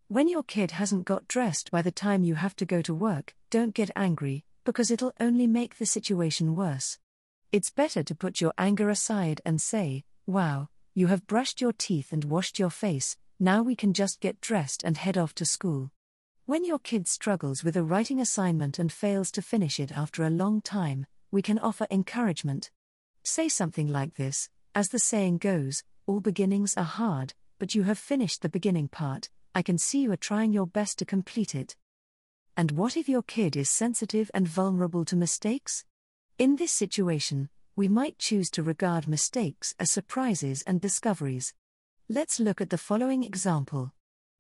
When 0.09 0.29
your 0.29 0.45
kid 0.45 0.71
hasn't 0.71 1.05
got 1.05 1.27
dressed 1.27 1.73
by 1.73 1.83
the 1.83 1.91
time 1.91 2.23
you 2.23 2.37
have 2.37 2.55
to 2.57 2.65
go 2.65 2.81
to 2.81 2.95
work, 2.95 3.35
don't 3.51 3.75
get 3.75 3.91
angry, 3.97 4.45
because 4.65 4.93
it'll 4.93 5.13
only 5.19 5.49
make 5.49 5.79
the 5.79 5.87
situation 5.87 6.55
worse. 6.55 6.99
It's 7.51 7.71
better 7.71 8.05
to 8.05 8.15
put 8.15 8.41
your 8.41 8.53
anger 8.57 8.89
aside 8.89 9.41
and 9.45 9.61
say, 9.61 10.05
Wow, 10.25 10.69
you 10.95 11.09
have 11.09 11.27
brushed 11.27 11.61
your 11.61 11.73
teeth 11.73 12.13
and 12.13 12.23
washed 12.23 12.57
your 12.57 12.71
face, 12.71 13.17
now 13.41 13.63
we 13.63 13.75
can 13.75 13.93
just 13.93 14.21
get 14.21 14.41
dressed 14.41 14.85
and 14.85 14.97
head 14.97 15.19
off 15.19 15.35
to 15.35 15.45
school. 15.45 15.91
When 16.45 16.65
your 16.65 16.79
kid 16.79 17.09
struggles 17.09 17.65
with 17.65 17.77
a 17.77 17.83
writing 17.83 18.21
assignment 18.21 18.79
and 18.79 18.93
fails 18.93 19.33
to 19.33 19.43
finish 19.43 19.81
it 19.81 19.91
after 19.91 20.23
a 20.23 20.31
long 20.31 20.61
time, 20.61 21.07
we 21.33 21.43
can 21.43 21.59
offer 21.59 21.89
encouragement. 21.91 22.71
Say 23.25 23.49
something 23.49 23.89
like 23.89 24.15
this 24.15 24.51
As 24.73 24.91
the 24.91 25.01
saying 25.01 25.39
goes, 25.39 25.83
all 26.07 26.21
beginnings 26.21 26.77
are 26.77 26.85
hard, 26.85 27.35
but 27.59 27.75
you 27.75 27.83
have 27.83 27.99
finished 27.99 28.43
the 28.43 28.49
beginning 28.49 28.87
part, 28.87 29.31
I 29.57 29.63
can 29.63 29.79
see 29.79 30.03
you 30.03 30.13
are 30.13 30.19
trying 30.19 30.53
your 30.53 30.67
best 30.67 30.99
to 30.99 31.07
complete 31.07 31.55
it. 31.55 31.77
And 32.59 32.73
what 32.73 32.95
if 32.95 33.09
your 33.09 33.23
kid 33.23 33.57
is 33.57 33.71
sensitive 33.71 34.31
and 34.35 34.47
vulnerable 34.47 35.07
to 35.07 35.17
mistakes? 35.17 35.87
In 36.39 36.57
this 36.57 36.73
situation, 36.73 37.49
we 37.75 37.89
might 37.89 38.19
choose 38.19 38.51
to 38.51 38.63
regard 38.63 39.09
mistakes 39.09 39.75
as 39.81 39.91
surprises 39.91 40.63
and 40.67 40.79
discoveries. 40.79 41.55
Let's 42.07 42.39
look 42.39 42.61
at 42.61 42.69
the 42.69 42.77
following 42.77 43.25
example. 43.25 43.95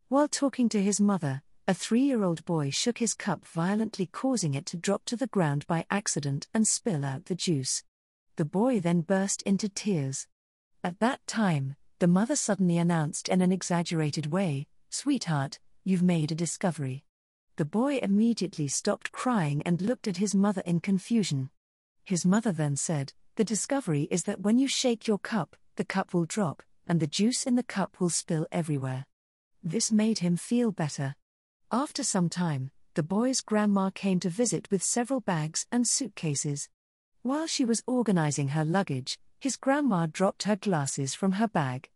While 0.08 0.28
talking 0.28 0.68
to 0.68 0.82
his 0.82 1.00
mother, 1.00 1.40
a 1.66 1.72
three 1.72 2.02
year 2.02 2.22
old 2.22 2.44
boy 2.44 2.68
shook 2.68 2.98
his 2.98 3.14
cup 3.14 3.46
violently, 3.46 4.04
causing 4.04 4.52
it 4.52 4.66
to 4.66 4.76
drop 4.76 5.06
to 5.06 5.16
the 5.16 5.28
ground 5.28 5.66
by 5.66 5.86
accident 5.90 6.46
and 6.52 6.68
spill 6.68 7.06
out 7.06 7.24
the 7.24 7.34
juice. 7.34 7.82
The 8.36 8.44
boy 8.44 8.80
then 8.80 9.00
burst 9.00 9.40
into 9.44 9.70
tears. 9.70 10.26
At 10.84 11.00
that 11.00 11.26
time, 11.26 11.74
the 12.00 12.06
mother 12.06 12.36
suddenly 12.36 12.76
announced 12.76 13.30
in 13.30 13.40
an 13.40 13.50
exaggerated 13.50 14.26
way, 14.26 14.66
Sweetheart, 14.98 15.58
you've 15.84 16.02
made 16.02 16.32
a 16.32 16.34
discovery. 16.34 17.04
The 17.56 17.66
boy 17.66 17.98
immediately 17.98 18.66
stopped 18.66 19.12
crying 19.12 19.60
and 19.66 19.82
looked 19.82 20.08
at 20.08 20.16
his 20.16 20.34
mother 20.34 20.62
in 20.64 20.80
confusion. 20.80 21.50
His 22.02 22.24
mother 22.24 22.50
then 22.50 22.76
said, 22.76 23.12
The 23.34 23.44
discovery 23.44 24.08
is 24.10 24.22
that 24.22 24.40
when 24.40 24.58
you 24.58 24.66
shake 24.66 25.06
your 25.06 25.18
cup, 25.18 25.54
the 25.76 25.84
cup 25.84 26.14
will 26.14 26.24
drop, 26.24 26.62
and 26.86 26.98
the 26.98 27.06
juice 27.06 27.44
in 27.46 27.56
the 27.56 27.62
cup 27.62 28.00
will 28.00 28.08
spill 28.08 28.46
everywhere. 28.50 29.04
This 29.62 29.92
made 29.92 30.20
him 30.20 30.38
feel 30.38 30.72
better. 30.72 31.14
After 31.70 32.02
some 32.02 32.30
time, 32.30 32.70
the 32.94 33.02
boy's 33.02 33.42
grandma 33.42 33.90
came 33.90 34.18
to 34.20 34.30
visit 34.30 34.66
with 34.70 34.82
several 34.82 35.20
bags 35.20 35.66
and 35.70 35.86
suitcases. 35.86 36.70
While 37.20 37.46
she 37.46 37.66
was 37.66 37.82
organizing 37.86 38.48
her 38.48 38.64
luggage, 38.64 39.18
his 39.40 39.58
grandma 39.58 40.06
dropped 40.10 40.44
her 40.44 40.56
glasses 40.56 41.14
from 41.14 41.32
her 41.32 41.48
bag. 41.48 41.90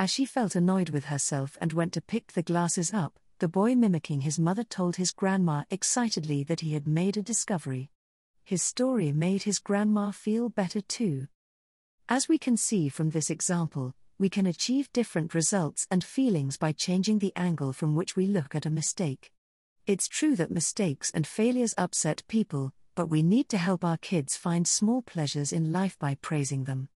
As 0.00 0.10
she 0.10 0.24
felt 0.24 0.54
annoyed 0.54 0.90
with 0.90 1.06
herself 1.06 1.58
and 1.60 1.72
went 1.72 1.92
to 1.94 2.00
pick 2.00 2.32
the 2.32 2.42
glasses 2.42 2.94
up, 2.94 3.18
the 3.40 3.48
boy, 3.48 3.74
mimicking 3.74 4.20
his 4.20 4.38
mother, 4.38 4.62
told 4.62 4.94
his 4.94 5.10
grandma 5.10 5.64
excitedly 5.70 6.44
that 6.44 6.60
he 6.60 6.74
had 6.74 6.86
made 6.86 7.16
a 7.16 7.22
discovery. 7.22 7.90
His 8.44 8.62
story 8.62 9.10
made 9.10 9.42
his 9.42 9.58
grandma 9.58 10.12
feel 10.12 10.50
better 10.50 10.80
too. 10.80 11.26
As 12.08 12.28
we 12.28 12.38
can 12.38 12.56
see 12.56 12.88
from 12.88 13.10
this 13.10 13.28
example, 13.28 13.92
we 14.20 14.28
can 14.28 14.46
achieve 14.46 14.92
different 14.92 15.34
results 15.34 15.88
and 15.90 16.04
feelings 16.04 16.56
by 16.56 16.70
changing 16.70 17.18
the 17.18 17.34
angle 17.34 17.72
from 17.72 17.96
which 17.96 18.14
we 18.14 18.26
look 18.26 18.54
at 18.54 18.66
a 18.66 18.70
mistake. 18.70 19.32
It's 19.84 20.06
true 20.06 20.36
that 20.36 20.50
mistakes 20.52 21.10
and 21.12 21.26
failures 21.26 21.74
upset 21.76 22.22
people, 22.28 22.72
but 22.94 23.10
we 23.10 23.22
need 23.22 23.48
to 23.48 23.58
help 23.58 23.84
our 23.84 23.96
kids 23.96 24.36
find 24.36 24.66
small 24.66 25.02
pleasures 25.02 25.52
in 25.52 25.72
life 25.72 25.98
by 25.98 26.14
praising 26.22 26.64
them. 26.64 26.88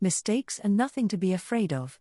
Mistakes 0.00 0.58
are 0.64 0.70
nothing 0.70 1.06
to 1.08 1.18
be 1.18 1.34
afraid 1.34 1.72
of. 1.72 1.98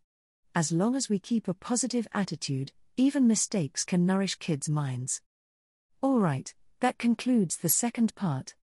As 0.58 0.72
long 0.72 0.96
as 0.96 1.10
we 1.10 1.20
keep 1.20 1.50
a 1.50 1.54
positive 1.54 2.08
attitude, 2.14 2.72
even 2.96 3.28
mistakes 3.28 3.84
can 3.84 4.06
nourish 4.06 4.36
kids' 4.36 4.70
minds. 4.70 5.22
Alright, 6.02 6.54
that 6.80 6.98
concludes 6.98 7.58
the 7.58 7.68
second 7.68 8.16
part. 8.16 8.56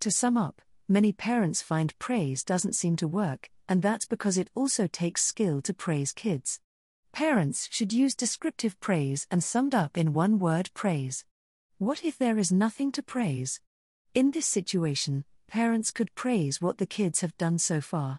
To 0.00 0.10
sum 0.10 0.36
up, 0.36 0.60
many 0.88 1.12
parents 1.12 1.62
find 1.62 1.96
praise 2.00 2.42
doesn't 2.42 2.74
seem 2.74 2.96
to 2.96 3.06
work, 3.06 3.48
and 3.68 3.80
that's 3.80 4.06
because 4.06 4.36
it 4.36 4.50
also 4.56 4.88
takes 4.88 5.22
skill 5.22 5.62
to 5.62 5.72
praise 5.72 6.10
kids. 6.10 6.58
Parents 7.12 7.68
should 7.70 7.92
use 7.92 8.16
descriptive 8.16 8.80
praise 8.80 9.28
and 9.30 9.44
summed 9.44 9.74
up 9.74 9.96
in 9.96 10.12
one 10.12 10.40
word 10.40 10.70
praise. 10.74 11.24
What 11.78 12.04
if 12.04 12.18
there 12.18 12.38
is 12.38 12.50
nothing 12.50 12.90
to 12.90 13.04
praise? 13.04 13.60
In 14.14 14.32
this 14.32 14.46
situation, 14.46 15.24
parents 15.46 15.92
could 15.92 16.12
praise 16.16 16.60
what 16.60 16.78
the 16.78 16.86
kids 16.86 17.20
have 17.20 17.38
done 17.38 17.58
so 17.58 17.80
far. 17.80 18.18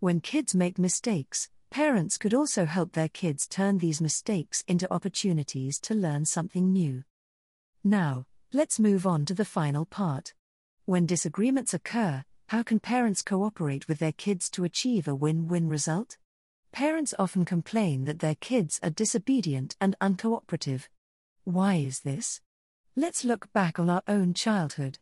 When 0.00 0.20
kids 0.20 0.54
make 0.54 0.78
mistakes, 0.78 1.50
parents 1.72 2.18
could 2.18 2.34
also 2.34 2.66
help 2.66 2.92
their 2.92 3.08
kids 3.08 3.48
turn 3.48 3.78
these 3.78 3.98
mistakes 3.98 4.62
into 4.68 4.92
opportunities 4.92 5.80
to 5.80 5.94
learn 5.94 6.22
something 6.26 6.70
new. 6.70 7.02
Now, 7.82 8.26
let's 8.52 8.78
move 8.78 9.06
on 9.06 9.24
to 9.24 9.32
the 9.32 9.46
final 9.46 9.86
part. 9.86 10.34
When 10.84 11.06
disagreements 11.06 11.72
occur, 11.72 12.24
how 12.48 12.62
can 12.62 12.78
parents 12.78 13.22
cooperate 13.22 13.88
with 13.88 14.00
their 14.00 14.12
kids 14.12 14.50
to 14.50 14.64
achieve 14.64 15.08
a 15.08 15.14
win 15.14 15.48
win 15.48 15.66
result? 15.70 16.18
Parents 16.72 17.14
often 17.18 17.46
complain 17.46 18.04
that 18.04 18.18
their 18.18 18.34
kids 18.34 18.78
are 18.82 18.90
disobedient 18.90 19.74
and 19.80 19.96
uncooperative. 19.98 20.88
Why 21.44 21.76
is 21.76 22.00
this? 22.00 22.42
Let's 22.94 23.24
look 23.24 23.50
back 23.54 23.78
on 23.78 23.88
our 23.88 24.02
own 24.06 24.34
childhood. 24.34 24.98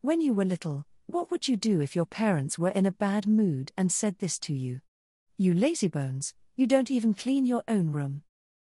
When 0.00 0.22
you 0.22 0.32
were 0.32 0.46
little, 0.46 0.86
what 1.04 1.30
would 1.30 1.46
you 1.46 1.58
do 1.58 1.82
if 1.82 1.94
your 1.94 2.06
parents 2.06 2.58
were 2.58 2.70
in 2.70 2.86
a 2.86 2.90
bad 2.90 3.26
mood 3.26 3.70
and 3.76 3.92
said 3.92 4.18
this 4.18 4.38
to 4.38 4.54
you? 4.54 4.80
You 5.38 5.54
lazybones, 5.54 6.32
you 6.56 6.66
don't 6.66 6.90
even 6.90 7.14
clean 7.14 7.46
your 7.46 7.62
own 7.68 7.92
room. 7.92 8.22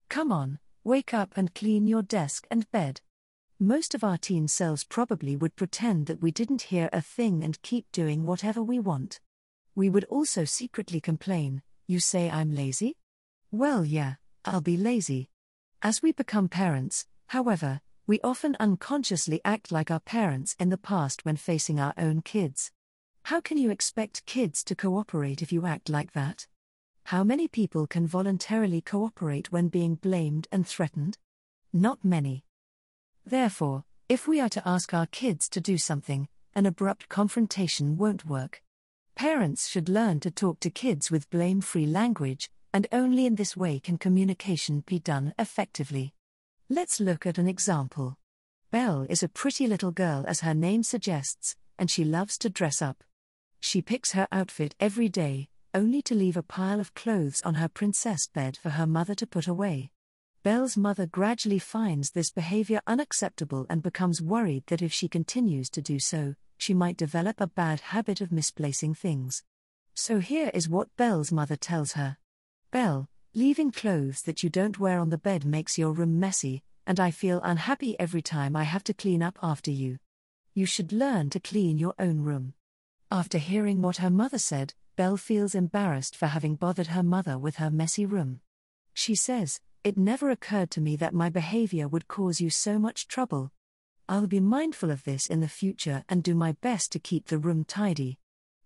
Come 0.10 0.32
on, 0.32 0.60
wake 0.84 1.14
up 1.14 1.34
and 1.36 1.54
clean 1.54 1.88
your 1.88 2.02
desk 2.02 2.48
and 2.50 2.70
bed 2.72 3.02
most 3.62 3.94
of 3.94 4.06
our 4.06 4.18
teen 4.18 4.48
selves 4.48 4.86
probably 4.86 5.36
would 5.36 5.58
pretend 5.58 6.06
that 6.06 6.22
we 6.22 6.32
didn't 6.32 6.62
hear 6.64 6.90
a 6.94 7.02
thing 7.02 7.44
and 7.44 7.62
keep 7.62 7.92
doing 7.92 8.26
whatever 8.26 8.64
we 8.64 8.80
want. 8.80 9.20
We 9.76 9.90
would 9.90 10.06
also 10.06 10.46
secretly 10.46 11.02
complain, 11.02 11.62
You 11.86 12.00
say 12.00 12.30
I'm 12.30 12.56
lazy? 12.56 12.96
Well, 13.52 13.84
yeah, 13.84 14.16
I'll 14.46 14.62
be 14.62 14.78
lazy. 14.78 15.30
As 15.82 16.02
we 16.02 16.14
become 16.14 16.48
parents, 16.48 17.06
however, 17.28 17.82
we 18.08 18.22
often 18.24 18.56
unconsciously 18.62 19.42
act 19.44 19.74
like 19.74 19.92
our 19.92 20.00
parents 20.00 20.56
in 20.58 20.70
the 20.70 20.78
past 20.78 21.26
when 21.26 21.36
facing 21.36 21.82
our 21.82 21.94
own 21.98 22.22
kids. 22.22 22.72
How 23.24 23.42
can 23.42 23.58
you 23.58 23.72
expect 23.72 24.26
kids 24.26 24.64
to 24.64 24.76
cooperate 24.76 25.42
if 25.42 25.52
you 25.52 25.66
act 25.66 25.90
like 25.90 26.14
that? 26.14 26.48
How 27.10 27.24
many 27.24 27.48
people 27.48 27.88
can 27.88 28.06
voluntarily 28.06 28.82
cooperate 28.82 29.52
when 29.52 29.68
being 29.68 29.96
blamed 29.96 30.48
and 30.52 30.68
threatened? 30.68 31.18
Not 31.74 32.06
many. 32.06 32.44
Therefore, 33.26 33.84
if 34.08 34.28
we 34.28 34.40
are 34.40 34.50
to 34.50 34.62
ask 34.64 34.94
our 34.94 35.08
kids 35.08 35.50
to 35.50 35.60
do 35.60 35.80
something, 35.80 36.28
an 36.54 36.68
abrupt 36.68 37.10
confrontation 37.10 37.98
won't 37.98 38.28
work. 38.28 38.62
Parents 39.16 39.68
should 39.68 39.90
learn 39.90 40.20
to 40.20 40.30
talk 40.30 40.60
to 40.60 40.70
kids 40.70 41.10
with 41.10 41.32
blame 41.32 41.62
free 41.62 41.88
language, 41.88 42.52
and 42.76 42.86
only 42.92 43.26
in 43.26 43.34
this 43.34 43.58
way 43.58 43.80
can 43.80 43.98
communication 43.98 44.84
be 44.86 45.00
done 45.00 45.34
effectively. 45.40 46.14
Let's 46.70 47.00
look 47.00 47.26
at 47.26 47.40
an 47.40 47.48
example. 47.48 48.20
Belle 48.70 49.08
is 49.10 49.24
a 49.24 49.30
pretty 49.30 49.66
little 49.66 49.90
girl, 49.90 50.26
as 50.28 50.42
her 50.42 50.54
name 50.54 50.84
suggests, 50.84 51.56
and 51.80 51.90
she 51.90 52.04
loves 52.04 52.38
to 52.38 52.52
dress 52.52 52.84
up. 52.84 53.04
She 53.60 53.82
picks 53.82 54.12
her 54.12 54.28
outfit 54.32 54.76
every 54.80 55.10
day, 55.10 55.50
only 55.74 56.02
to 56.04 56.16
leave 56.16 56.38
a 56.38 56.44
pile 56.44 56.80
of 56.80 56.94
clothes 56.94 57.42
on 57.44 57.56
her 57.56 57.68
princess 57.68 58.28
bed 58.28 58.58
for 58.58 58.72
her 58.72 58.88
mother 58.88 59.16
to 59.16 59.28
put 59.28 59.48
away. 59.48 59.92
Belle's 60.42 60.78
mother 60.78 61.06
gradually 61.06 61.60
finds 61.60 62.12
this 62.12 62.32
behavior 62.32 62.82
unacceptable 62.88 63.66
and 63.70 63.84
becomes 63.84 64.22
worried 64.22 64.64
that 64.68 64.82
if 64.82 64.94
she 64.94 65.08
continues 65.08 65.70
to 65.72 65.82
do 65.82 66.00
so, 66.00 66.36
she 66.58 66.74
might 66.74 66.98
develop 66.98 67.40
a 67.40 67.48
bad 67.48 67.80
habit 67.80 68.22
of 68.22 68.32
misplacing 68.32 68.94
things. 68.94 69.44
So 69.94 70.20
here 70.20 70.50
is 70.54 70.70
what 70.70 70.96
Belle's 70.96 71.32
mother 71.32 71.56
tells 71.56 71.94
her 71.94 72.18
Belle, 72.72 73.10
leaving 73.34 73.72
clothes 73.72 74.22
that 74.24 74.44
you 74.44 74.50
don't 74.50 74.80
wear 74.80 75.00
on 75.00 75.10
the 75.10 75.18
bed 75.18 75.46
makes 75.46 75.78
your 75.78 75.92
room 75.92 76.20
messy, 76.20 76.64
and 76.88 77.00
I 77.00 77.12
feel 77.12 77.42
unhappy 77.44 78.00
every 78.00 78.22
time 78.22 78.56
I 78.56 78.64
have 78.64 78.84
to 78.86 78.94
clean 78.94 79.22
up 79.22 79.38
after 79.44 79.72
you. 79.72 79.98
You 80.54 80.66
should 80.66 80.92
learn 80.92 81.30
to 81.32 81.40
clean 81.40 81.78
your 81.78 81.94
own 82.00 82.22
room. 82.22 82.54
After 83.12 83.38
hearing 83.38 83.82
what 83.82 83.98
her 83.98 84.10
mother 84.10 84.40
said, 84.40 84.74
Belle 85.00 85.16
feels 85.16 85.56
embarrassed 85.56 86.14
for 86.14 86.26
having 86.26 86.56
bothered 86.56 86.88
her 86.88 87.04
mother 87.04 87.38
with 87.38 87.56
her 87.56 87.72
messy 87.72 88.06
room. 88.06 88.42
She 88.94 89.16
says, 89.16 89.62
it 89.82 89.98
never 89.98 90.30
occurred 90.30 90.70
to 90.72 90.82
me 90.82 90.98
that 90.98 91.14
my 91.14 91.30
behavior 91.30 91.88
would 91.88 92.10
cause 92.10 92.42
you 92.42 92.50
so 92.50 92.78
much 92.78 93.08
trouble. 93.08 93.54
I'll 94.10 94.28
be 94.28 94.42
mindful 94.42 94.92
of 94.92 95.06
this 95.06 95.28
in 95.28 95.40
the 95.40 95.48
future 95.48 96.04
and 96.10 96.22
do 96.22 96.36
my 96.36 96.52
best 96.52 96.92
to 96.92 97.00
keep 97.00 97.28
the 97.28 97.38
room 97.38 97.64
tidy. 97.64 98.20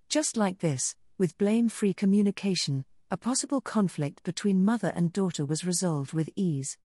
Just 0.10 0.36
like 0.36 0.58
this, 0.58 0.96
with 1.20 1.38
blame 1.38 1.70
free 1.70 1.94
communication, 1.94 2.86
a 3.12 3.16
possible 3.16 3.62
conflict 3.62 4.24
between 4.24 4.66
mother 4.66 4.92
and 4.96 5.13
daughter 5.13 5.46
was 5.46 5.63
resolved 5.63 6.13
with 6.13 6.32
ease. 6.36 6.80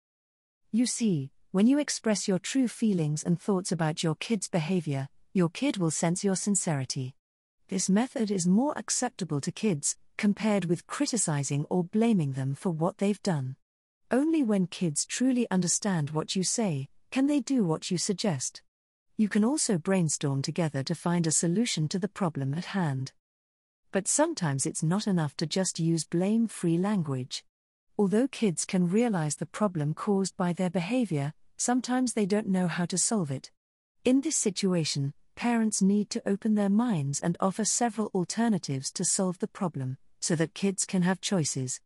You 0.74 0.86
see, 0.86 1.32
when 1.52 1.68
you 1.68 1.80
express 1.80 2.28
your 2.28 2.40
true 2.40 2.68
feelings 2.68 3.24
and 3.24 3.42
thoughts 3.42 3.72
about 3.72 4.04
your 4.04 4.16
kid's 4.16 4.50
behavior, 4.50 5.08
your 5.34 5.48
kid 5.48 5.78
will 5.78 5.90
sense 5.90 6.22
your 6.22 6.36
sincerity. 6.36 7.16
This 7.70 7.90
method 7.90 8.32
is 8.32 8.48
more 8.48 8.74
acceptable 8.78 9.42
to 9.42 9.52
kids, 9.52 9.98
compared 10.18 10.66
with 10.66 10.88
criticizing 10.88 11.66
or 11.70 11.84
blaming 11.84 12.32
them 12.32 12.56
for 12.56 12.70
what 12.70 12.98
they've 12.98 13.22
done. 13.22 13.58
Only 14.10 14.42
when 14.42 14.68
kids 14.68 15.06
truly 15.06 15.46
understand 15.52 16.12
what 16.12 16.34
you 16.34 16.44
say, 16.44 16.88
can 17.12 17.28
they 17.28 17.42
do 17.42 17.66
what 17.66 17.92
you 17.92 17.98
suggest. 17.98 18.62
You 19.18 19.28
can 19.28 19.44
also 19.44 19.78
brainstorm 19.78 20.42
together 20.42 20.82
to 20.84 20.96
find 20.96 21.28
a 21.28 21.32
solution 21.32 21.90
to 21.90 22.00
the 22.00 22.08
problem 22.08 22.54
at 22.54 22.66
hand. 22.66 23.12
But 23.92 24.08
sometimes 24.08 24.66
it's 24.66 24.84
not 24.84 25.06
enough 25.06 25.36
to 25.38 25.46
just 25.46 25.78
use 25.78 26.06
blame 26.06 26.48
free 26.48 26.78
language. 26.78 27.44
Although 27.98 28.30
kids 28.30 28.64
can 28.64 28.88
realize 28.88 29.36
the 29.36 29.46
problem 29.46 29.94
caused 29.94 30.38
by 30.38 30.54
their 30.54 30.70
behavior, 30.70 31.34
sometimes 31.58 32.14
they 32.14 32.26
don't 32.26 32.48
know 32.48 32.68
how 32.68 32.86
to 32.86 32.98
solve 32.98 33.30
it. 33.30 33.52
In 34.06 34.22
this 34.22 34.38
situation, 34.38 35.14
parents 35.38 35.84
need 35.84 36.10
to 36.10 36.28
open 36.28 36.56
their 36.56 36.68
minds 36.68 37.20
and 37.22 37.38
offer 37.40 37.64
several 37.64 38.10
alternatives 38.16 38.92
to 38.92 39.06
solve 39.06 39.38
the 39.38 39.48
problem, 39.48 39.98
so 40.20 40.36
that 40.36 40.56
kids 40.56 40.84
can 40.84 41.04
have 41.04 41.22
choices. 41.22 41.80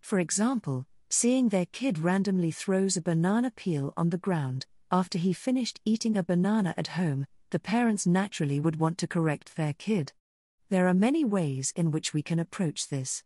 For 0.00 0.18
example, 0.18 0.86
seeing 1.10 1.50
their 1.50 1.66
kid 1.66 1.98
randomly 1.98 2.50
throws 2.50 2.96
a 2.96 3.02
banana 3.02 3.52
peel 3.54 3.92
on 3.98 4.08
the 4.08 4.16
ground, 4.16 4.64
after 4.90 5.18
he 5.18 5.34
finished 5.34 5.78
eating 5.84 6.16
a 6.16 6.24
banana 6.24 6.72
at 6.78 6.96
home, 6.98 7.26
the 7.50 7.60
parents 7.60 8.06
naturally 8.06 8.58
would 8.58 8.80
want 8.80 8.96
to 8.98 9.06
correct 9.06 9.56
their 9.56 9.74
kid. 9.74 10.12
There 10.70 10.88
are 10.88 10.94
many 10.94 11.22
ways 11.22 11.74
in 11.76 11.90
which 11.90 12.14
we 12.14 12.22
can 12.22 12.38
approach 12.38 12.88
this. 12.88 13.22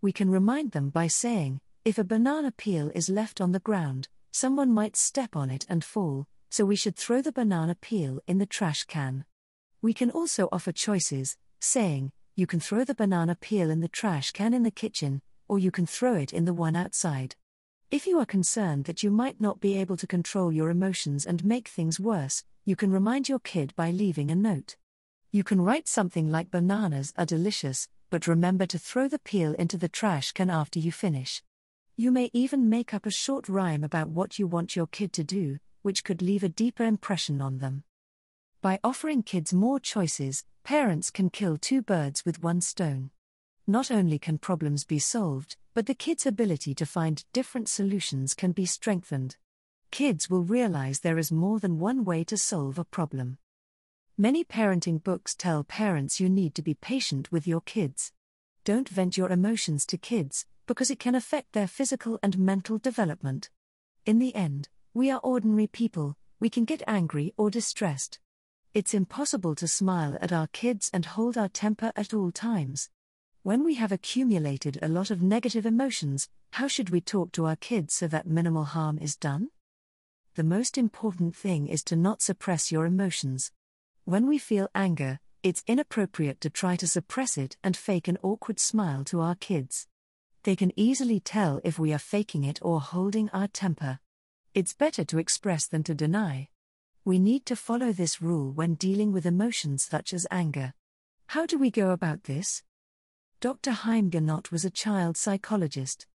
We 0.00 0.12
can 0.12 0.30
remind 0.30 0.72
them 0.72 0.88
by 0.88 1.08
saying, 1.08 1.60
if 1.84 1.98
a 1.98 2.04
banana 2.04 2.52
peel 2.52 2.90
is 2.94 3.10
left 3.10 3.42
on 3.42 3.52
the 3.52 3.60
ground, 3.60 4.08
someone 4.32 4.72
might 4.72 4.96
step 4.96 5.36
on 5.36 5.50
it 5.50 5.66
and 5.68 5.84
fall, 5.84 6.26
so 6.54 6.64
we 6.64 6.76
should 6.76 6.94
throw 6.94 7.20
the 7.20 7.32
banana 7.32 7.74
peel 7.74 8.20
in 8.28 8.38
the 8.38 8.46
trash 8.46 8.84
can. 8.84 9.24
We 9.82 9.92
can 9.92 10.12
also 10.12 10.48
offer 10.52 10.70
choices, 10.70 11.36
saying, 11.58 12.12
you 12.36 12.46
can 12.46 12.60
throw 12.60 12.84
the 12.84 12.94
banana 12.94 13.34
peel 13.34 13.70
in 13.70 13.80
the 13.80 13.88
trash 13.88 14.30
can 14.30 14.54
in 14.54 14.62
the 14.62 14.70
kitchen, 14.70 15.20
or 15.48 15.58
you 15.58 15.72
can 15.72 15.84
throw 15.84 16.14
it 16.14 16.32
in 16.32 16.44
the 16.44 16.54
one 16.54 16.76
outside. 16.76 17.34
If 17.90 18.06
you 18.06 18.20
are 18.20 18.24
concerned 18.24 18.84
that 18.84 19.02
you 19.02 19.10
might 19.10 19.40
not 19.40 19.58
be 19.58 19.76
able 19.76 19.96
to 19.96 20.06
control 20.06 20.52
your 20.52 20.70
emotions 20.70 21.26
and 21.26 21.44
make 21.44 21.66
things 21.66 21.98
worse, 21.98 22.44
you 22.64 22.76
can 22.76 22.92
remind 22.92 23.28
your 23.28 23.40
kid 23.40 23.74
by 23.74 23.90
leaving 23.90 24.30
a 24.30 24.36
note. 24.36 24.76
You 25.32 25.42
can 25.42 25.60
write 25.60 25.88
something 25.88 26.30
like 26.30 26.52
Bananas 26.52 27.12
are 27.18 27.26
delicious, 27.26 27.88
but 28.10 28.28
remember 28.28 28.66
to 28.66 28.78
throw 28.78 29.08
the 29.08 29.18
peel 29.18 29.54
into 29.54 29.76
the 29.76 29.88
trash 29.88 30.30
can 30.30 30.50
after 30.50 30.78
you 30.78 30.92
finish. 30.92 31.42
You 31.96 32.12
may 32.12 32.30
even 32.32 32.68
make 32.68 32.94
up 32.94 33.06
a 33.06 33.10
short 33.10 33.48
rhyme 33.48 33.82
about 33.82 34.10
what 34.10 34.38
you 34.38 34.46
want 34.46 34.76
your 34.76 34.86
kid 34.86 35.12
to 35.14 35.24
do, 35.24 35.58
which 35.84 36.02
could 36.02 36.22
leave 36.22 36.42
a 36.42 36.48
deeper 36.48 36.84
impression 36.84 37.40
on 37.40 37.58
them. 37.58 37.84
By 38.62 38.80
offering 38.82 39.22
kids 39.22 39.52
more 39.52 39.78
choices, 39.78 40.44
parents 40.64 41.10
can 41.10 41.28
kill 41.28 41.58
two 41.58 41.82
birds 41.82 42.24
with 42.24 42.42
one 42.42 42.62
stone. 42.62 43.10
Not 43.66 43.90
only 43.90 44.18
can 44.18 44.38
problems 44.38 44.84
be 44.84 44.98
solved, 44.98 45.56
but 45.74 45.84
the 45.84 45.94
kid's 45.94 46.24
ability 46.24 46.74
to 46.74 46.86
find 46.86 47.24
different 47.34 47.68
solutions 47.68 48.32
can 48.32 48.52
be 48.52 48.64
strengthened. 48.64 49.36
Kids 49.90 50.30
will 50.30 50.42
realize 50.42 51.00
there 51.00 51.18
is 51.18 51.30
more 51.30 51.60
than 51.60 51.78
one 51.78 52.04
way 52.04 52.24
to 52.24 52.36
solve 52.38 52.78
a 52.78 52.84
problem. 52.84 53.36
Many 54.16 54.44
parenting 54.44 55.02
books 55.02 55.34
tell 55.34 55.64
parents 55.64 56.18
you 56.18 56.28
need 56.28 56.54
to 56.54 56.62
be 56.62 56.74
patient 56.74 57.30
with 57.30 57.46
your 57.46 57.60
kids. 57.60 58.12
Don't 58.64 58.88
vent 58.88 59.18
your 59.18 59.28
emotions 59.28 59.84
to 59.86 59.98
kids, 59.98 60.46
because 60.66 60.90
it 60.90 60.98
can 60.98 61.14
affect 61.14 61.52
their 61.52 61.66
physical 61.66 62.18
and 62.22 62.38
mental 62.38 62.78
development. 62.78 63.50
In 64.06 64.18
the 64.18 64.34
end, 64.34 64.68
we 64.94 65.10
are 65.10 65.18
ordinary 65.24 65.66
people, 65.66 66.16
we 66.38 66.48
can 66.48 66.64
get 66.64 66.80
angry 66.86 67.34
or 67.36 67.50
distressed. 67.50 68.20
It's 68.74 68.94
impossible 68.94 69.56
to 69.56 69.66
smile 69.66 70.16
at 70.20 70.32
our 70.32 70.46
kids 70.46 70.88
and 70.94 71.04
hold 71.04 71.36
our 71.36 71.48
temper 71.48 71.90
at 71.96 72.14
all 72.14 72.30
times. 72.30 72.90
When 73.42 73.64
we 73.64 73.74
have 73.74 73.90
accumulated 73.90 74.78
a 74.80 74.88
lot 74.88 75.10
of 75.10 75.20
negative 75.20 75.66
emotions, 75.66 76.28
how 76.52 76.68
should 76.68 76.90
we 76.90 77.00
talk 77.00 77.32
to 77.32 77.46
our 77.46 77.56
kids 77.56 77.94
so 77.94 78.06
that 78.06 78.28
minimal 78.28 78.62
harm 78.62 78.98
is 78.98 79.16
done? 79.16 79.48
The 80.36 80.44
most 80.44 80.78
important 80.78 81.34
thing 81.34 81.66
is 81.66 81.82
to 81.84 81.96
not 81.96 82.22
suppress 82.22 82.70
your 82.70 82.86
emotions. 82.86 83.50
When 84.04 84.28
we 84.28 84.38
feel 84.38 84.68
anger, 84.76 85.18
it's 85.42 85.64
inappropriate 85.66 86.40
to 86.42 86.50
try 86.50 86.76
to 86.76 86.86
suppress 86.86 87.36
it 87.36 87.56
and 87.64 87.76
fake 87.76 88.06
an 88.06 88.18
awkward 88.22 88.60
smile 88.60 89.02
to 89.06 89.20
our 89.20 89.34
kids. 89.34 89.88
They 90.44 90.54
can 90.54 90.70
easily 90.78 91.18
tell 91.18 91.60
if 91.64 91.80
we 91.80 91.92
are 91.92 91.98
faking 91.98 92.44
it 92.44 92.60
or 92.62 92.80
holding 92.80 93.28
our 93.30 93.48
temper. 93.48 93.98
It's 94.54 94.72
better 94.72 95.04
to 95.06 95.18
express 95.18 95.66
than 95.66 95.82
to 95.82 95.96
deny. 95.96 96.48
We 97.04 97.18
need 97.18 97.44
to 97.46 97.56
follow 97.56 97.90
this 97.90 98.22
rule 98.22 98.52
when 98.52 98.74
dealing 98.74 99.10
with 99.10 99.26
emotions 99.26 99.82
such 99.82 100.14
as 100.14 100.28
anger. 100.30 100.74
How 101.26 101.44
do 101.44 101.58
we 101.58 101.72
go 101.72 101.90
about 101.90 102.24
this? 102.24 102.62
Dr. 103.40 103.72
Haim 103.72 104.12
Ginott 104.12 104.52
was 104.52 104.64
a 104.64 104.70
child 104.70 105.16
psychologist. 105.16 106.06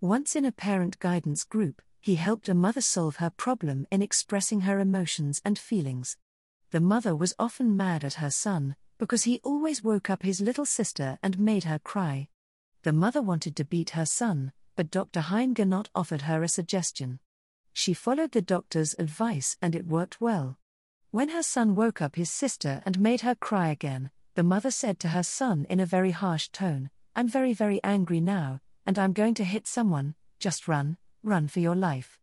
Once 0.00 0.34
in 0.34 0.44
a 0.44 0.50
parent 0.50 0.98
guidance 0.98 1.44
group, 1.44 1.80
he 2.00 2.16
helped 2.16 2.48
a 2.48 2.54
mother 2.54 2.80
solve 2.80 3.16
her 3.16 3.30
problem 3.30 3.86
in 3.92 4.02
expressing 4.02 4.62
her 4.62 4.80
emotions 4.80 5.40
and 5.44 5.56
feelings. 5.56 6.16
The 6.72 6.80
mother 6.80 7.14
was 7.14 7.32
often 7.38 7.76
mad 7.76 8.02
at 8.02 8.14
her 8.14 8.30
son, 8.30 8.74
because 8.98 9.22
he 9.22 9.40
always 9.44 9.84
woke 9.84 10.10
up 10.10 10.24
his 10.24 10.40
little 10.40 10.66
sister 10.66 11.20
and 11.22 11.38
made 11.38 11.62
her 11.62 11.78
cry. 11.78 12.26
The 12.82 12.92
mother 12.92 13.22
wanted 13.22 13.54
to 13.54 13.64
beat 13.64 13.90
her 13.90 14.04
son, 14.04 14.50
but 14.74 14.90
Dr. 14.90 15.20
Haim 15.20 15.54
Ginott 15.54 15.90
offered 15.94 16.22
her 16.22 16.42
a 16.42 16.48
suggestion. 16.48 17.20
She 17.76 17.92
followed 17.92 18.30
the 18.30 18.40
doctor's 18.40 18.94
advice 18.98 19.56
and 19.60 19.74
it 19.74 19.86
worked 19.86 20.20
well. 20.20 20.58
When 21.10 21.30
her 21.30 21.42
son 21.42 21.74
woke 21.74 22.00
up 22.00 22.14
his 22.14 22.30
sister 22.30 22.82
and 22.86 22.98
made 23.00 23.20
her 23.22 23.34
cry 23.34 23.68
again, 23.68 24.10
the 24.34 24.44
mother 24.44 24.70
said 24.70 24.98
to 25.00 25.08
her 25.08 25.24
son 25.24 25.66
in 25.68 25.80
a 25.80 25.86
very 25.86 26.12
harsh 26.12 26.48
tone, 26.48 26.90
I'm 27.16 27.28
very, 27.28 27.52
very 27.52 27.82
angry 27.84 28.20
now, 28.20 28.60
and 28.86 28.98
I'm 28.98 29.12
going 29.12 29.34
to 29.34 29.44
hit 29.44 29.66
someone, 29.66 30.14
just 30.38 30.66
run, 30.68 30.96
run 31.22 31.48
for 31.48 31.60
your 31.60 31.74
life. 31.74 32.20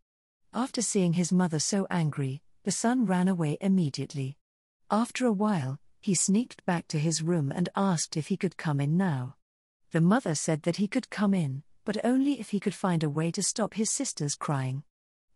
After 0.54 0.82
seeing 0.82 1.12
his 1.12 1.32
mother 1.32 1.58
so 1.58 1.86
angry, 1.90 2.42
the 2.64 2.70
son 2.70 3.06
ran 3.06 3.28
away 3.28 3.58
immediately. 3.60 4.38
After 4.90 5.26
a 5.26 5.32
while, 5.32 5.78
he 6.00 6.14
sneaked 6.14 6.64
back 6.64 6.88
to 6.88 6.98
his 6.98 7.22
room 7.22 7.52
and 7.54 7.68
asked 7.76 8.16
if 8.16 8.28
he 8.28 8.36
could 8.36 8.56
come 8.56 8.80
in 8.80 8.96
now. 8.96 9.36
The 9.90 10.00
mother 10.00 10.34
said 10.34 10.62
that 10.62 10.76
he 10.76 10.88
could 10.88 11.10
come 11.10 11.34
in, 11.34 11.62
but 11.84 12.02
only 12.04 12.40
if 12.40 12.50
he 12.50 12.60
could 12.60 12.74
find 12.74 13.04
a 13.04 13.10
way 13.10 13.30
to 13.30 13.42
stop 13.42 13.74
his 13.74 13.90
sister's 13.90 14.34
crying. 14.34 14.82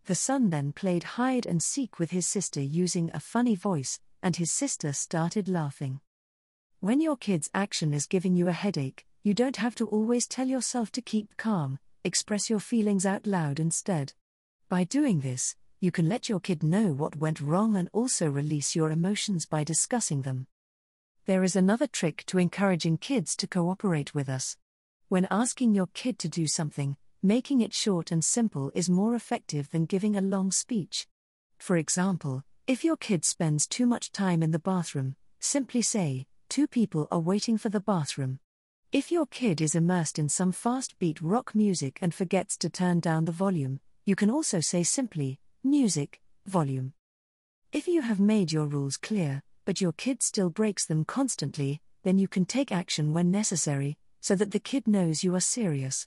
The 0.06 0.14
son 0.14 0.50
then 0.50 0.72
played 0.72 1.02
hide 1.02 1.46
and 1.46 1.60
seek 1.60 1.98
with 1.98 2.12
his 2.12 2.28
sister 2.28 2.60
using 2.60 3.10
a 3.12 3.18
funny 3.18 3.56
voice, 3.56 3.98
and 4.22 4.36
his 4.36 4.52
sister 4.52 4.92
started 4.92 5.48
laughing. 5.48 6.00
When 6.78 7.00
your 7.00 7.16
kid's 7.16 7.50
action 7.52 7.92
is 7.92 8.06
giving 8.06 8.36
you 8.36 8.46
a 8.46 8.52
headache, 8.52 9.04
you 9.24 9.34
don't 9.34 9.56
have 9.56 9.74
to 9.76 9.86
always 9.88 10.28
tell 10.28 10.46
yourself 10.46 10.92
to 10.92 11.02
keep 11.02 11.36
calm, 11.36 11.80
express 12.04 12.48
your 12.48 12.60
feelings 12.60 13.04
out 13.04 13.26
loud 13.26 13.58
instead. 13.58 14.12
By 14.68 14.84
doing 14.84 15.22
this, 15.22 15.56
you 15.80 15.90
can 15.90 16.08
let 16.08 16.28
your 16.28 16.38
kid 16.38 16.62
know 16.62 16.92
what 16.92 17.16
went 17.16 17.40
wrong 17.40 17.74
and 17.74 17.88
also 17.92 18.30
release 18.30 18.76
your 18.76 18.92
emotions 18.92 19.44
by 19.44 19.64
discussing 19.64 20.22
them. 20.22 20.46
There 21.24 21.42
is 21.42 21.56
another 21.56 21.88
trick 21.88 22.22
to 22.26 22.38
encouraging 22.38 22.98
kids 22.98 23.34
to 23.38 23.48
cooperate 23.48 24.14
with 24.14 24.28
us. 24.28 24.56
When 25.08 25.26
asking 25.32 25.74
your 25.74 25.88
kid 25.94 26.20
to 26.20 26.28
do 26.28 26.46
something, 26.46 26.96
making 27.26 27.60
it 27.60 27.74
short 27.74 28.12
and 28.12 28.24
simple 28.24 28.70
is 28.74 28.88
more 28.88 29.14
effective 29.14 29.68
than 29.70 29.84
giving 29.84 30.14
a 30.14 30.20
long 30.20 30.52
speech. 30.52 31.08
For 31.58 31.76
example, 31.76 32.44
if 32.68 32.84
your 32.84 32.96
kid 32.96 33.24
spends 33.24 33.66
too 33.66 33.84
much 33.84 34.12
time 34.12 34.42
in 34.42 34.52
the 34.52 34.60
bathroom, 34.60 35.16
simply 35.40 35.82
say, 35.82 36.26
Two 36.48 36.68
people 36.68 37.08
are 37.10 37.18
waiting 37.18 37.58
for 37.58 37.68
the 37.68 37.80
bathroom. 37.80 38.38
If 38.92 39.10
your 39.10 39.26
kid 39.26 39.60
is 39.60 39.74
immersed 39.74 40.18
in 40.18 40.28
some 40.28 40.52
fast 40.52 40.96
beat 41.00 41.20
rock 41.20 41.54
music 41.54 41.98
and 42.00 42.14
forgets 42.14 42.56
to 42.58 42.70
turn 42.70 43.00
down 43.00 43.24
the 43.24 43.32
volume, 43.32 43.80
you 44.04 44.14
can 44.14 44.30
also 44.30 44.60
say 44.60 44.84
simply, 44.84 45.40
Music, 45.64 46.20
volume. 46.46 46.92
If 47.72 47.88
you 47.88 48.02
have 48.02 48.20
made 48.20 48.52
your 48.52 48.66
rules 48.66 48.96
clear, 48.96 49.42
but 49.64 49.80
your 49.80 49.92
kid 49.92 50.22
still 50.22 50.50
breaks 50.50 50.86
them 50.86 51.04
constantly, 51.04 51.80
then 52.04 52.18
you 52.18 52.28
can 52.28 52.44
take 52.44 52.70
action 52.70 53.12
when 53.12 53.32
necessary, 53.32 53.98
so 54.20 54.36
that 54.36 54.52
the 54.52 54.60
kid 54.60 54.86
knows 54.86 55.24
you 55.24 55.34
are 55.34 55.40
serious. 55.40 56.06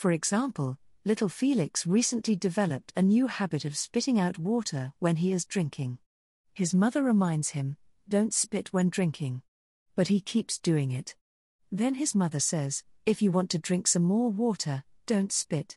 For 0.00 0.12
example, 0.12 0.78
little 1.04 1.28
Felix 1.28 1.86
recently 1.86 2.34
developed 2.34 2.90
a 2.96 3.02
new 3.02 3.26
habit 3.26 3.66
of 3.66 3.76
spitting 3.76 4.18
out 4.18 4.38
water 4.38 4.94
when 4.98 5.16
he 5.16 5.30
is 5.30 5.44
drinking. 5.44 5.98
His 6.54 6.72
mother 6.72 7.02
reminds 7.02 7.50
him, 7.50 7.76
don't 8.08 8.32
spit 8.32 8.72
when 8.72 8.88
drinking. 8.88 9.42
But 9.96 10.08
he 10.08 10.22
keeps 10.22 10.58
doing 10.58 10.90
it. 10.90 11.16
Then 11.70 11.96
his 11.96 12.14
mother 12.14 12.40
says, 12.40 12.82
if 13.04 13.20
you 13.20 13.30
want 13.30 13.50
to 13.50 13.58
drink 13.58 13.86
some 13.86 14.04
more 14.04 14.30
water, 14.30 14.84
don't 15.04 15.30
spit. 15.30 15.76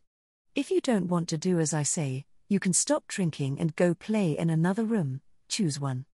If 0.56 0.72
you 0.72 0.80
don't 0.80 1.10
want 1.10 1.28
to 1.28 1.38
do 1.38 1.60
as 1.60 1.74
I 1.74 1.84
say, 1.84 2.26
you 2.48 2.62
can 2.62 2.72
stop 2.72 3.04
drinking 3.10 3.60
and 3.60 3.76
go 3.76 3.94
play 3.94 4.38
in 4.38 4.50
another 4.50 4.86
room, 4.86 5.20
choose 5.50 5.82
one. 5.82 6.06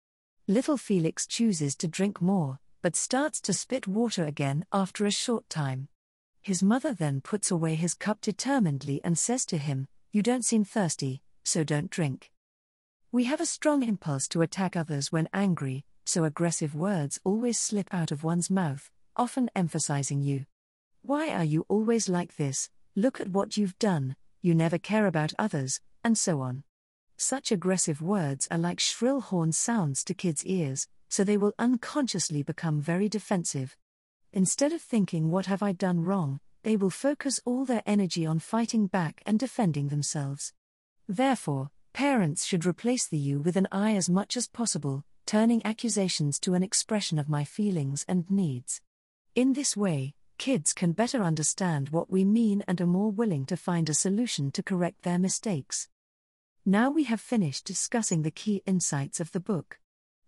Little 0.48 0.78
Felix 0.78 1.28
chooses 1.28 1.76
to 1.76 1.88
drink 1.88 2.24
more, 2.24 2.58
but 2.82 2.95
starts 2.95 3.39
to 3.41 3.54
spit 3.54 3.88
water 3.88 4.26
again 4.26 4.65
after 4.74 5.06
a 5.06 5.12
short 5.12 5.48
time. 5.48 5.89
His 6.49 6.63
mother 6.63 6.95
then 6.95 7.21
puts 7.21 7.51
away 7.51 7.75
his 7.75 7.93
cup 7.93 8.21
determinedly 8.21 8.99
and 9.03 9.19
says 9.19 9.45
to 9.45 9.57
him, 9.59 9.88
You 10.12 10.23
don't 10.23 10.43
seem 10.43 10.63
thirsty, 10.63 11.21
so 11.43 11.63
don't 11.63 11.91
drink. 11.91 12.31
We 13.12 13.25
have 13.25 13.39
a 13.39 13.45
strong 13.45 13.83
impulse 13.83 14.27
to 14.29 14.41
attack 14.41 14.75
others 14.75 15.12
when 15.12 15.29
angry, 15.31 15.85
so 16.07 16.23
aggressive 16.23 16.73
words 16.73 17.19
always 17.23 17.59
slip 17.59 17.88
out 17.93 18.09
of 18.09 18.23
one's 18.23 18.49
mouth, 18.49 18.89
often 19.15 19.51
emphasizing 19.55 20.23
you. 20.23 20.47
Why 21.03 21.29
are 21.29 21.43
you 21.43 21.67
always 21.69 22.09
like 22.09 22.38
this? 22.38 22.71
Look 22.95 23.21
at 23.21 23.29
what 23.29 23.55
you've 23.55 23.77
done, 23.77 24.15
you 24.41 24.55
never 24.55 24.79
care 24.79 25.05
about 25.05 25.33
others, 25.38 25.81
and 26.03 26.17
so 26.17 26.41
on. 26.41 26.63
Such 27.15 27.51
aggressive 27.51 28.01
words 28.01 28.47
are 28.49 28.57
like 28.57 28.79
shrill 28.79 29.21
horn 29.21 29.51
sounds 29.51 30.03
to 30.05 30.15
kids' 30.15 30.47
ears, 30.47 30.88
so 31.09 31.23
they 31.23 31.38
will 31.38 31.53
unconsciously 31.59 32.41
become 32.41 32.81
very 32.81 33.07
defensive. 33.07 33.77
Instead 34.32 34.74
of 34.74 34.82
thinking, 34.82 35.32
What 35.32 35.48
have 35.48 35.63
I 35.63 35.72
done 35.72 36.04
wrong? 36.04 36.39
they 36.63 36.76
will 36.76 36.89
focus 36.89 37.39
all 37.46 37.65
their 37.65 37.82
energy 37.86 38.26
on 38.26 38.38
fighting 38.38 38.86
back 38.86 39.24
and 39.26 39.39
defending 39.39 39.88
themselves. 39.88 40.54
Therefore, 41.08 41.72
parents 41.94 42.46
should 42.46 42.65
replace 42.65 43.08
the 43.08 43.18
you 43.18 43.39
with 43.39 43.56
an 43.56 43.68
I 43.72 43.96
as 43.96 44.10
much 44.10 44.36
as 44.36 44.48
possible, 44.48 45.04
turning 45.26 45.65
accusations 45.65 46.39
to 46.42 46.54
an 46.54 46.63
expression 46.63 47.18
of 47.18 47.30
my 47.30 47.44
feelings 47.44 48.06
and 48.08 48.30
needs. 48.30 48.82
In 49.36 49.54
this 49.54 49.78
way, 49.78 50.15
kids 50.38 50.74
can 50.74 50.92
better 50.92 51.24
understand 51.24 51.89
what 51.89 52.12
we 52.12 52.26
mean 52.26 52.63
and 52.68 52.80
are 52.82 52.88
more 52.88 53.12
willing 53.12 53.46
to 53.46 53.58
find 53.58 53.89
a 53.89 53.94
solution 53.94 54.52
to 54.52 54.63
correct 54.63 55.04
their 55.04 55.20
mistakes. 55.20 55.88
Now 56.65 56.92
we 56.92 57.06
have 57.06 57.22
finished 57.22 57.65
discussing 57.65 58.22
the 58.22 58.32
key 58.32 58.62
insights 58.65 59.20
of 59.20 59.32
the 59.32 59.39
book. 59.39 59.80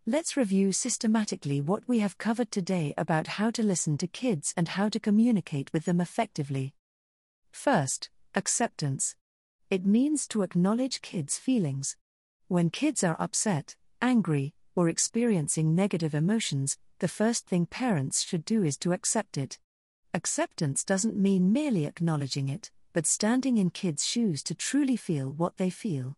Let's 0.07 0.35
review 0.35 0.71
systematically 0.71 1.61
what 1.61 1.87
we 1.87 1.99
have 1.99 2.17
covered 2.17 2.49
today 2.49 2.95
about 2.97 3.37
how 3.37 3.51
to 3.51 3.61
listen 3.61 3.99
to 3.99 4.07
kids 4.07 4.51
and 4.57 4.69
how 4.69 4.89
to 4.89 4.99
communicate 4.99 5.71
with 5.73 5.85
them 5.85 6.01
effectively. 6.01 6.73
First, 7.51 8.09
acceptance. 8.33 9.15
It 9.69 9.85
means 9.85 10.27
to 10.29 10.41
acknowledge 10.41 11.03
kids' 11.03 11.37
feelings. 11.37 11.97
When 12.47 12.71
kids 12.71 13.03
are 13.03 13.15
upset, 13.19 13.75
angry, 14.01 14.55
or 14.75 14.89
experiencing 14.89 15.75
negative 15.75 16.15
emotions, 16.15 16.79
the 16.97 17.07
first 17.07 17.45
thing 17.45 17.67
parents 17.67 18.23
should 18.23 18.43
do 18.43 18.63
is 18.63 18.77
to 18.79 18.93
accept 18.93 19.37
it. 19.37 19.59
Acceptance 20.15 20.83
doesn't 20.83 21.15
mean 21.15 21.53
merely 21.53 21.85
acknowledging 21.85 22.49
it, 22.49 22.71
but 22.91 23.05
standing 23.05 23.59
in 23.59 23.69
kids' 23.69 24.03
shoes 24.03 24.41
to 24.43 24.55
truly 24.55 24.95
feel 24.95 25.29
what 25.29 25.57
they 25.57 25.69
feel. 25.69 26.17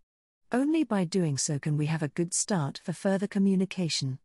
Only 0.55 0.83
by 0.83 1.03
doing 1.03 1.39
so 1.39 1.57
can 1.57 1.77
we 1.77 1.87
have 1.87 2.03
a 2.03 2.09
good 2.09 2.31
start 2.31 2.79
for 2.83 2.93
further 2.93 3.25
communication. 3.25 4.19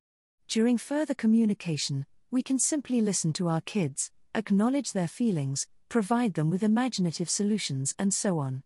During 0.46 0.76
further 0.76 1.14
communication, 1.14 2.04
we 2.30 2.42
can 2.42 2.58
simply 2.58 3.00
listen 3.00 3.32
to 3.32 3.48
our 3.48 3.62
kids, 3.62 4.10
acknowledge 4.34 4.92
their 4.92 5.08
feelings, 5.08 5.66
provide 5.88 6.34
them 6.34 6.50
with 6.50 6.62
imaginative 6.62 7.30
solutions, 7.30 7.94
and 7.98 8.12
so 8.12 8.40
on. 8.40 8.62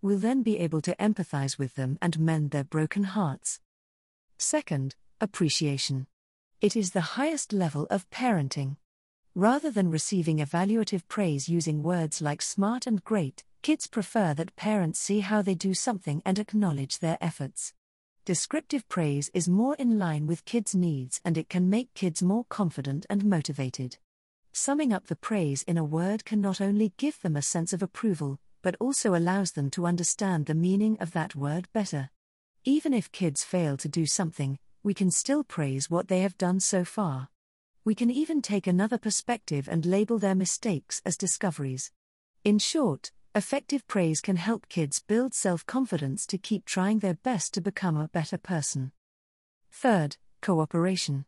We'll 0.00 0.16
then 0.16 0.42
be 0.42 0.58
able 0.58 0.80
to 0.80 0.96
empathize 0.96 1.58
with 1.58 1.74
them 1.74 1.98
and 2.00 2.18
mend 2.18 2.50
their 2.50 2.64
broken 2.64 3.04
hearts. 3.04 3.60
Second, 4.38 4.94
appreciation. 5.20 6.06
It 6.62 6.76
is 6.76 6.92
the 6.92 7.12
highest 7.18 7.52
level 7.52 7.86
of 7.90 8.08
parenting. 8.08 8.76
Rather 9.34 9.70
than 9.70 9.90
receiving 9.90 10.38
evaluative 10.38 11.06
praise 11.08 11.46
using 11.46 11.82
words 11.82 12.22
like 12.22 12.40
smart 12.40 12.86
and 12.86 13.04
great, 13.04 13.44
Kids 13.62 13.86
prefer 13.86 14.34
that 14.34 14.56
parents 14.56 14.98
see 14.98 15.20
how 15.20 15.40
they 15.40 15.54
do 15.54 15.72
something 15.72 16.20
and 16.26 16.40
acknowledge 16.40 16.98
their 16.98 17.16
efforts. 17.20 17.72
Descriptive 18.24 18.88
praise 18.88 19.30
is 19.34 19.48
more 19.48 19.76
in 19.76 20.00
line 20.00 20.26
with 20.26 20.44
kids' 20.44 20.74
needs 20.74 21.20
and 21.24 21.38
it 21.38 21.48
can 21.48 21.70
make 21.70 21.94
kids 21.94 22.24
more 22.24 22.44
confident 22.48 23.06
and 23.08 23.24
motivated. 23.24 23.98
Summing 24.52 24.92
up 24.92 25.06
the 25.06 25.14
praise 25.14 25.62
in 25.62 25.78
a 25.78 25.84
word 25.84 26.24
can 26.24 26.40
not 26.40 26.60
only 26.60 26.92
give 26.96 27.20
them 27.22 27.36
a 27.36 27.42
sense 27.42 27.72
of 27.72 27.84
approval, 27.84 28.40
but 28.62 28.74
also 28.80 29.14
allows 29.14 29.52
them 29.52 29.70
to 29.70 29.86
understand 29.86 30.46
the 30.46 30.54
meaning 30.54 30.96
of 30.98 31.12
that 31.12 31.36
word 31.36 31.68
better. 31.72 32.10
Even 32.64 32.92
if 32.92 33.12
kids 33.12 33.44
fail 33.44 33.76
to 33.76 33.88
do 33.88 34.06
something, 34.06 34.58
we 34.82 34.92
can 34.92 35.12
still 35.12 35.44
praise 35.44 35.88
what 35.88 36.08
they 36.08 36.22
have 36.22 36.36
done 36.36 36.58
so 36.58 36.84
far. 36.84 37.28
We 37.84 37.94
can 37.94 38.10
even 38.10 38.42
take 38.42 38.66
another 38.66 38.98
perspective 38.98 39.68
and 39.68 39.86
label 39.86 40.18
their 40.18 40.34
mistakes 40.34 41.00
as 41.06 41.16
discoveries. 41.16 41.92
In 42.44 42.58
short, 42.58 43.12
Effective 43.34 43.86
praise 43.86 44.20
can 44.20 44.36
help 44.36 44.68
kids 44.68 45.00
build 45.00 45.32
self 45.32 45.64
confidence 45.64 46.26
to 46.26 46.36
keep 46.36 46.66
trying 46.66 46.98
their 46.98 47.14
best 47.14 47.54
to 47.54 47.62
become 47.62 47.96
a 47.96 48.08
better 48.08 48.36
person. 48.36 48.92
Third, 49.70 50.18
cooperation. 50.42 51.24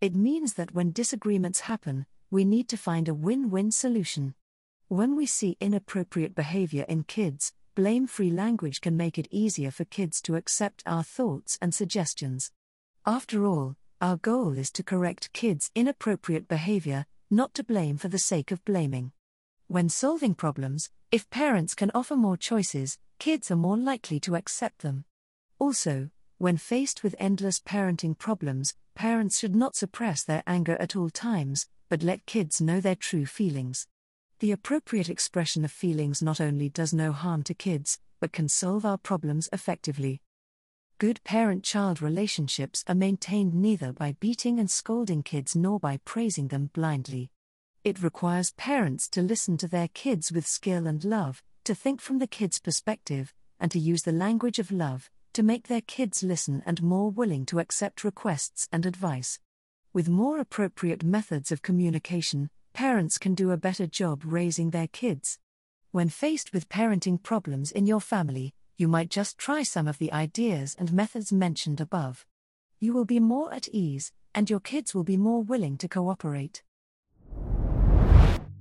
It 0.00 0.14
means 0.14 0.54
that 0.54 0.74
when 0.74 0.92
disagreements 0.92 1.60
happen, 1.60 2.06
we 2.30 2.44
need 2.44 2.68
to 2.68 2.76
find 2.76 3.08
a 3.08 3.14
win 3.14 3.50
win 3.50 3.72
solution. 3.72 4.34
When 4.86 5.16
we 5.16 5.26
see 5.26 5.56
inappropriate 5.60 6.36
behavior 6.36 6.84
in 6.88 7.02
kids, 7.02 7.52
blame 7.74 8.06
free 8.06 8.30
language 8.30 8.80
can 8.80 8.96
make 8.96 9.18
it 9.18 9.26
easier 9.32 9.72
for 9.72 9.84
kids 9.84 10.22
to 10.22 10.36
accept 10.36 10.84
our 10.86 11.02
thoughts 11.02 11.58
and 11.60 11.74
suggestions. 11.74 12.52
After 13.04 13.44
all, 13.44 13.74
our 14.00 14.16
goal 14.16 14.56
is 14.56 14.70
to 14.70 14.84
correct 14.84 15.32
kids' 15.32 15.72
inappropriate 15.74 16.46
behavior, 16.46 17.06
not 17.28 17.54
to 17.54 17.64
blame 17.64 17.96
for 17.96 18.06
the 18.06 18.18
sake 18.18 18.52
of 18.52 18.64
blaming. 18.64 19.10
When 19.70 19.88
solving 19.88 20.34
problems, 20.34 20.90
if 21.12 21.30
parents 21.30 21.76
can 21.76 21.92
offer 21.94 22.16
more 22.16 22.36
choices, 22.36 22.98
kids 23.20 23.52
are 23.52 23.56
more 23.56 23.76
likely 23.76 24.18
to 24.18 24.34
accept 24.34 24.82
them. 24.82 25.04
Also, 25.60 26.10
when 26.38 26.56
faced 26.56 27.04
with 27.04 27.14
endless 27.20 27.60
parenting 27.60 28.18
problems, 28.18 28.74
parents 28.96 29.38
should 29.38 29.54
not 29.54 29.76
suppress 29.76 30.24
their 30.24 30.42
anger 30.44 30.76
at 30.80 30.96
all 30.96 31.08
times, 31.08 31.68
but 31.88 32.02
let 32.02 32.26
kids 32.26 32.60
know 32.60 32.80
their 32.80 32.96
true 32.96 33.26
feelings. 33.26 33.86
The 34.40 34.50
appropriate 34.50 35.08
expression 35.08 35.64
of 35.64 35.70
feelings 35.70 36.20
not 36.20 36.40
only 36.40 36.68
does 36.68 36.92
no 36.92 37.12
harm 37.12 37.44
to 37.44 37.54
kids, 37.54 38.00
but 38.18 38.32
can 38.32 38.48
solve 38.48 38.84
our 38.84 38.98
problems 38.98 39.48
effectively. 39.52 40.20
Good 40.98 41.22
parent 41.22 41.62
child 41.62 42.02
relationships 42.02 42.82
are 42.88 42.96
maintained 42.96 43.54
neither 43.54 43.92
by 43.92 44.16
beating 44.18 44.58
and 44.58 44.68
scolding 44.68 45.22
kids 45.22 45.54
nor 45.54 45.78
by 45.78 46.00
praising 46.04 46.48
them 46.48 46.70
blindly. 46.74 47.30
It 47.82 48.02
requires 48.02 48.52
parents 48.52 49.08
to 49.10 49.22
listen 49.22 49.56
to 49.56 49.68
their 49.68 49.88
kids 49.88 50.30
with 50.30 50.46
skill 50.46 50.86
and 50.86 51.02
love, 51.02 51.42
to 51.64 51.74
think 51.74 52.00
from 52.00 52.18
the 52.18 52.26
kids' 52.26 52.58
perspective, 52.58 53.32
and 53.58 53.70
to 53.70 53.78
use 53.78 54.02
the 54.02 54.12
language 54.12 54.58
of 54.58 54.70
love 54.70 55.10
to 55.32 55.42
make 55.42 55.68
their 55.68 55.80
kids 55.80 56.22
listen 56.22 56.62
and 56.66 56.82
more 56.82 57.10
willing 57.10 57.46
to 57.46 57.60
accept 57.60 58.04
requests 58.04 58.68
and 58.72 58.84
advice. 58.84 59.38
With 59.92 60.08
more 60.08 60.38
appropriate 60.38 61.04
methods 61.04 61.52
of 61.52 61.62
communication, 61.62 62.50
parents 62.72 63.16
can 63.16 63.34
do 63.34 63.50
a 63.50 63.56
better 63.56 63.86
job 63.86 64.22
raising 64.24 64.70
their 64.70 64.88
kids. 64.88 65.38
When 65.92 66.08
faced 66.08 66.52
with 66.52 66.68
parenting 66.68 67.22
problems 67.22 67.70
in 67.70 67.86
your 67.86 68.00
family, 68.00 68.54
you 68.76 68.88
might 68.88 69.08
just 69.08 69.38
try 69.38 69.62
some 69.62 69.86
of 69.86 69.98
the 69.98 70.12
ideas 70.12 70.76
and 70.78 70.92
methods 70.92 71.32
mentioned 71.32 71.80
above. 71.80 72.26
You 72.78 72.92
will 72.92 73.04
be 73.04 73.20
more 73.20 73.52
at 73.54 73.68
ease, 73.68 74.12
and 74.34 74.50
your 74.50 74.60
kids 74.60 74.94
will 74.94 75.04
be 75.04 75.16
more 75.16 75.42
willing 75.42 75.76
to 75.78 75.88
cooperate. 75.88 76.62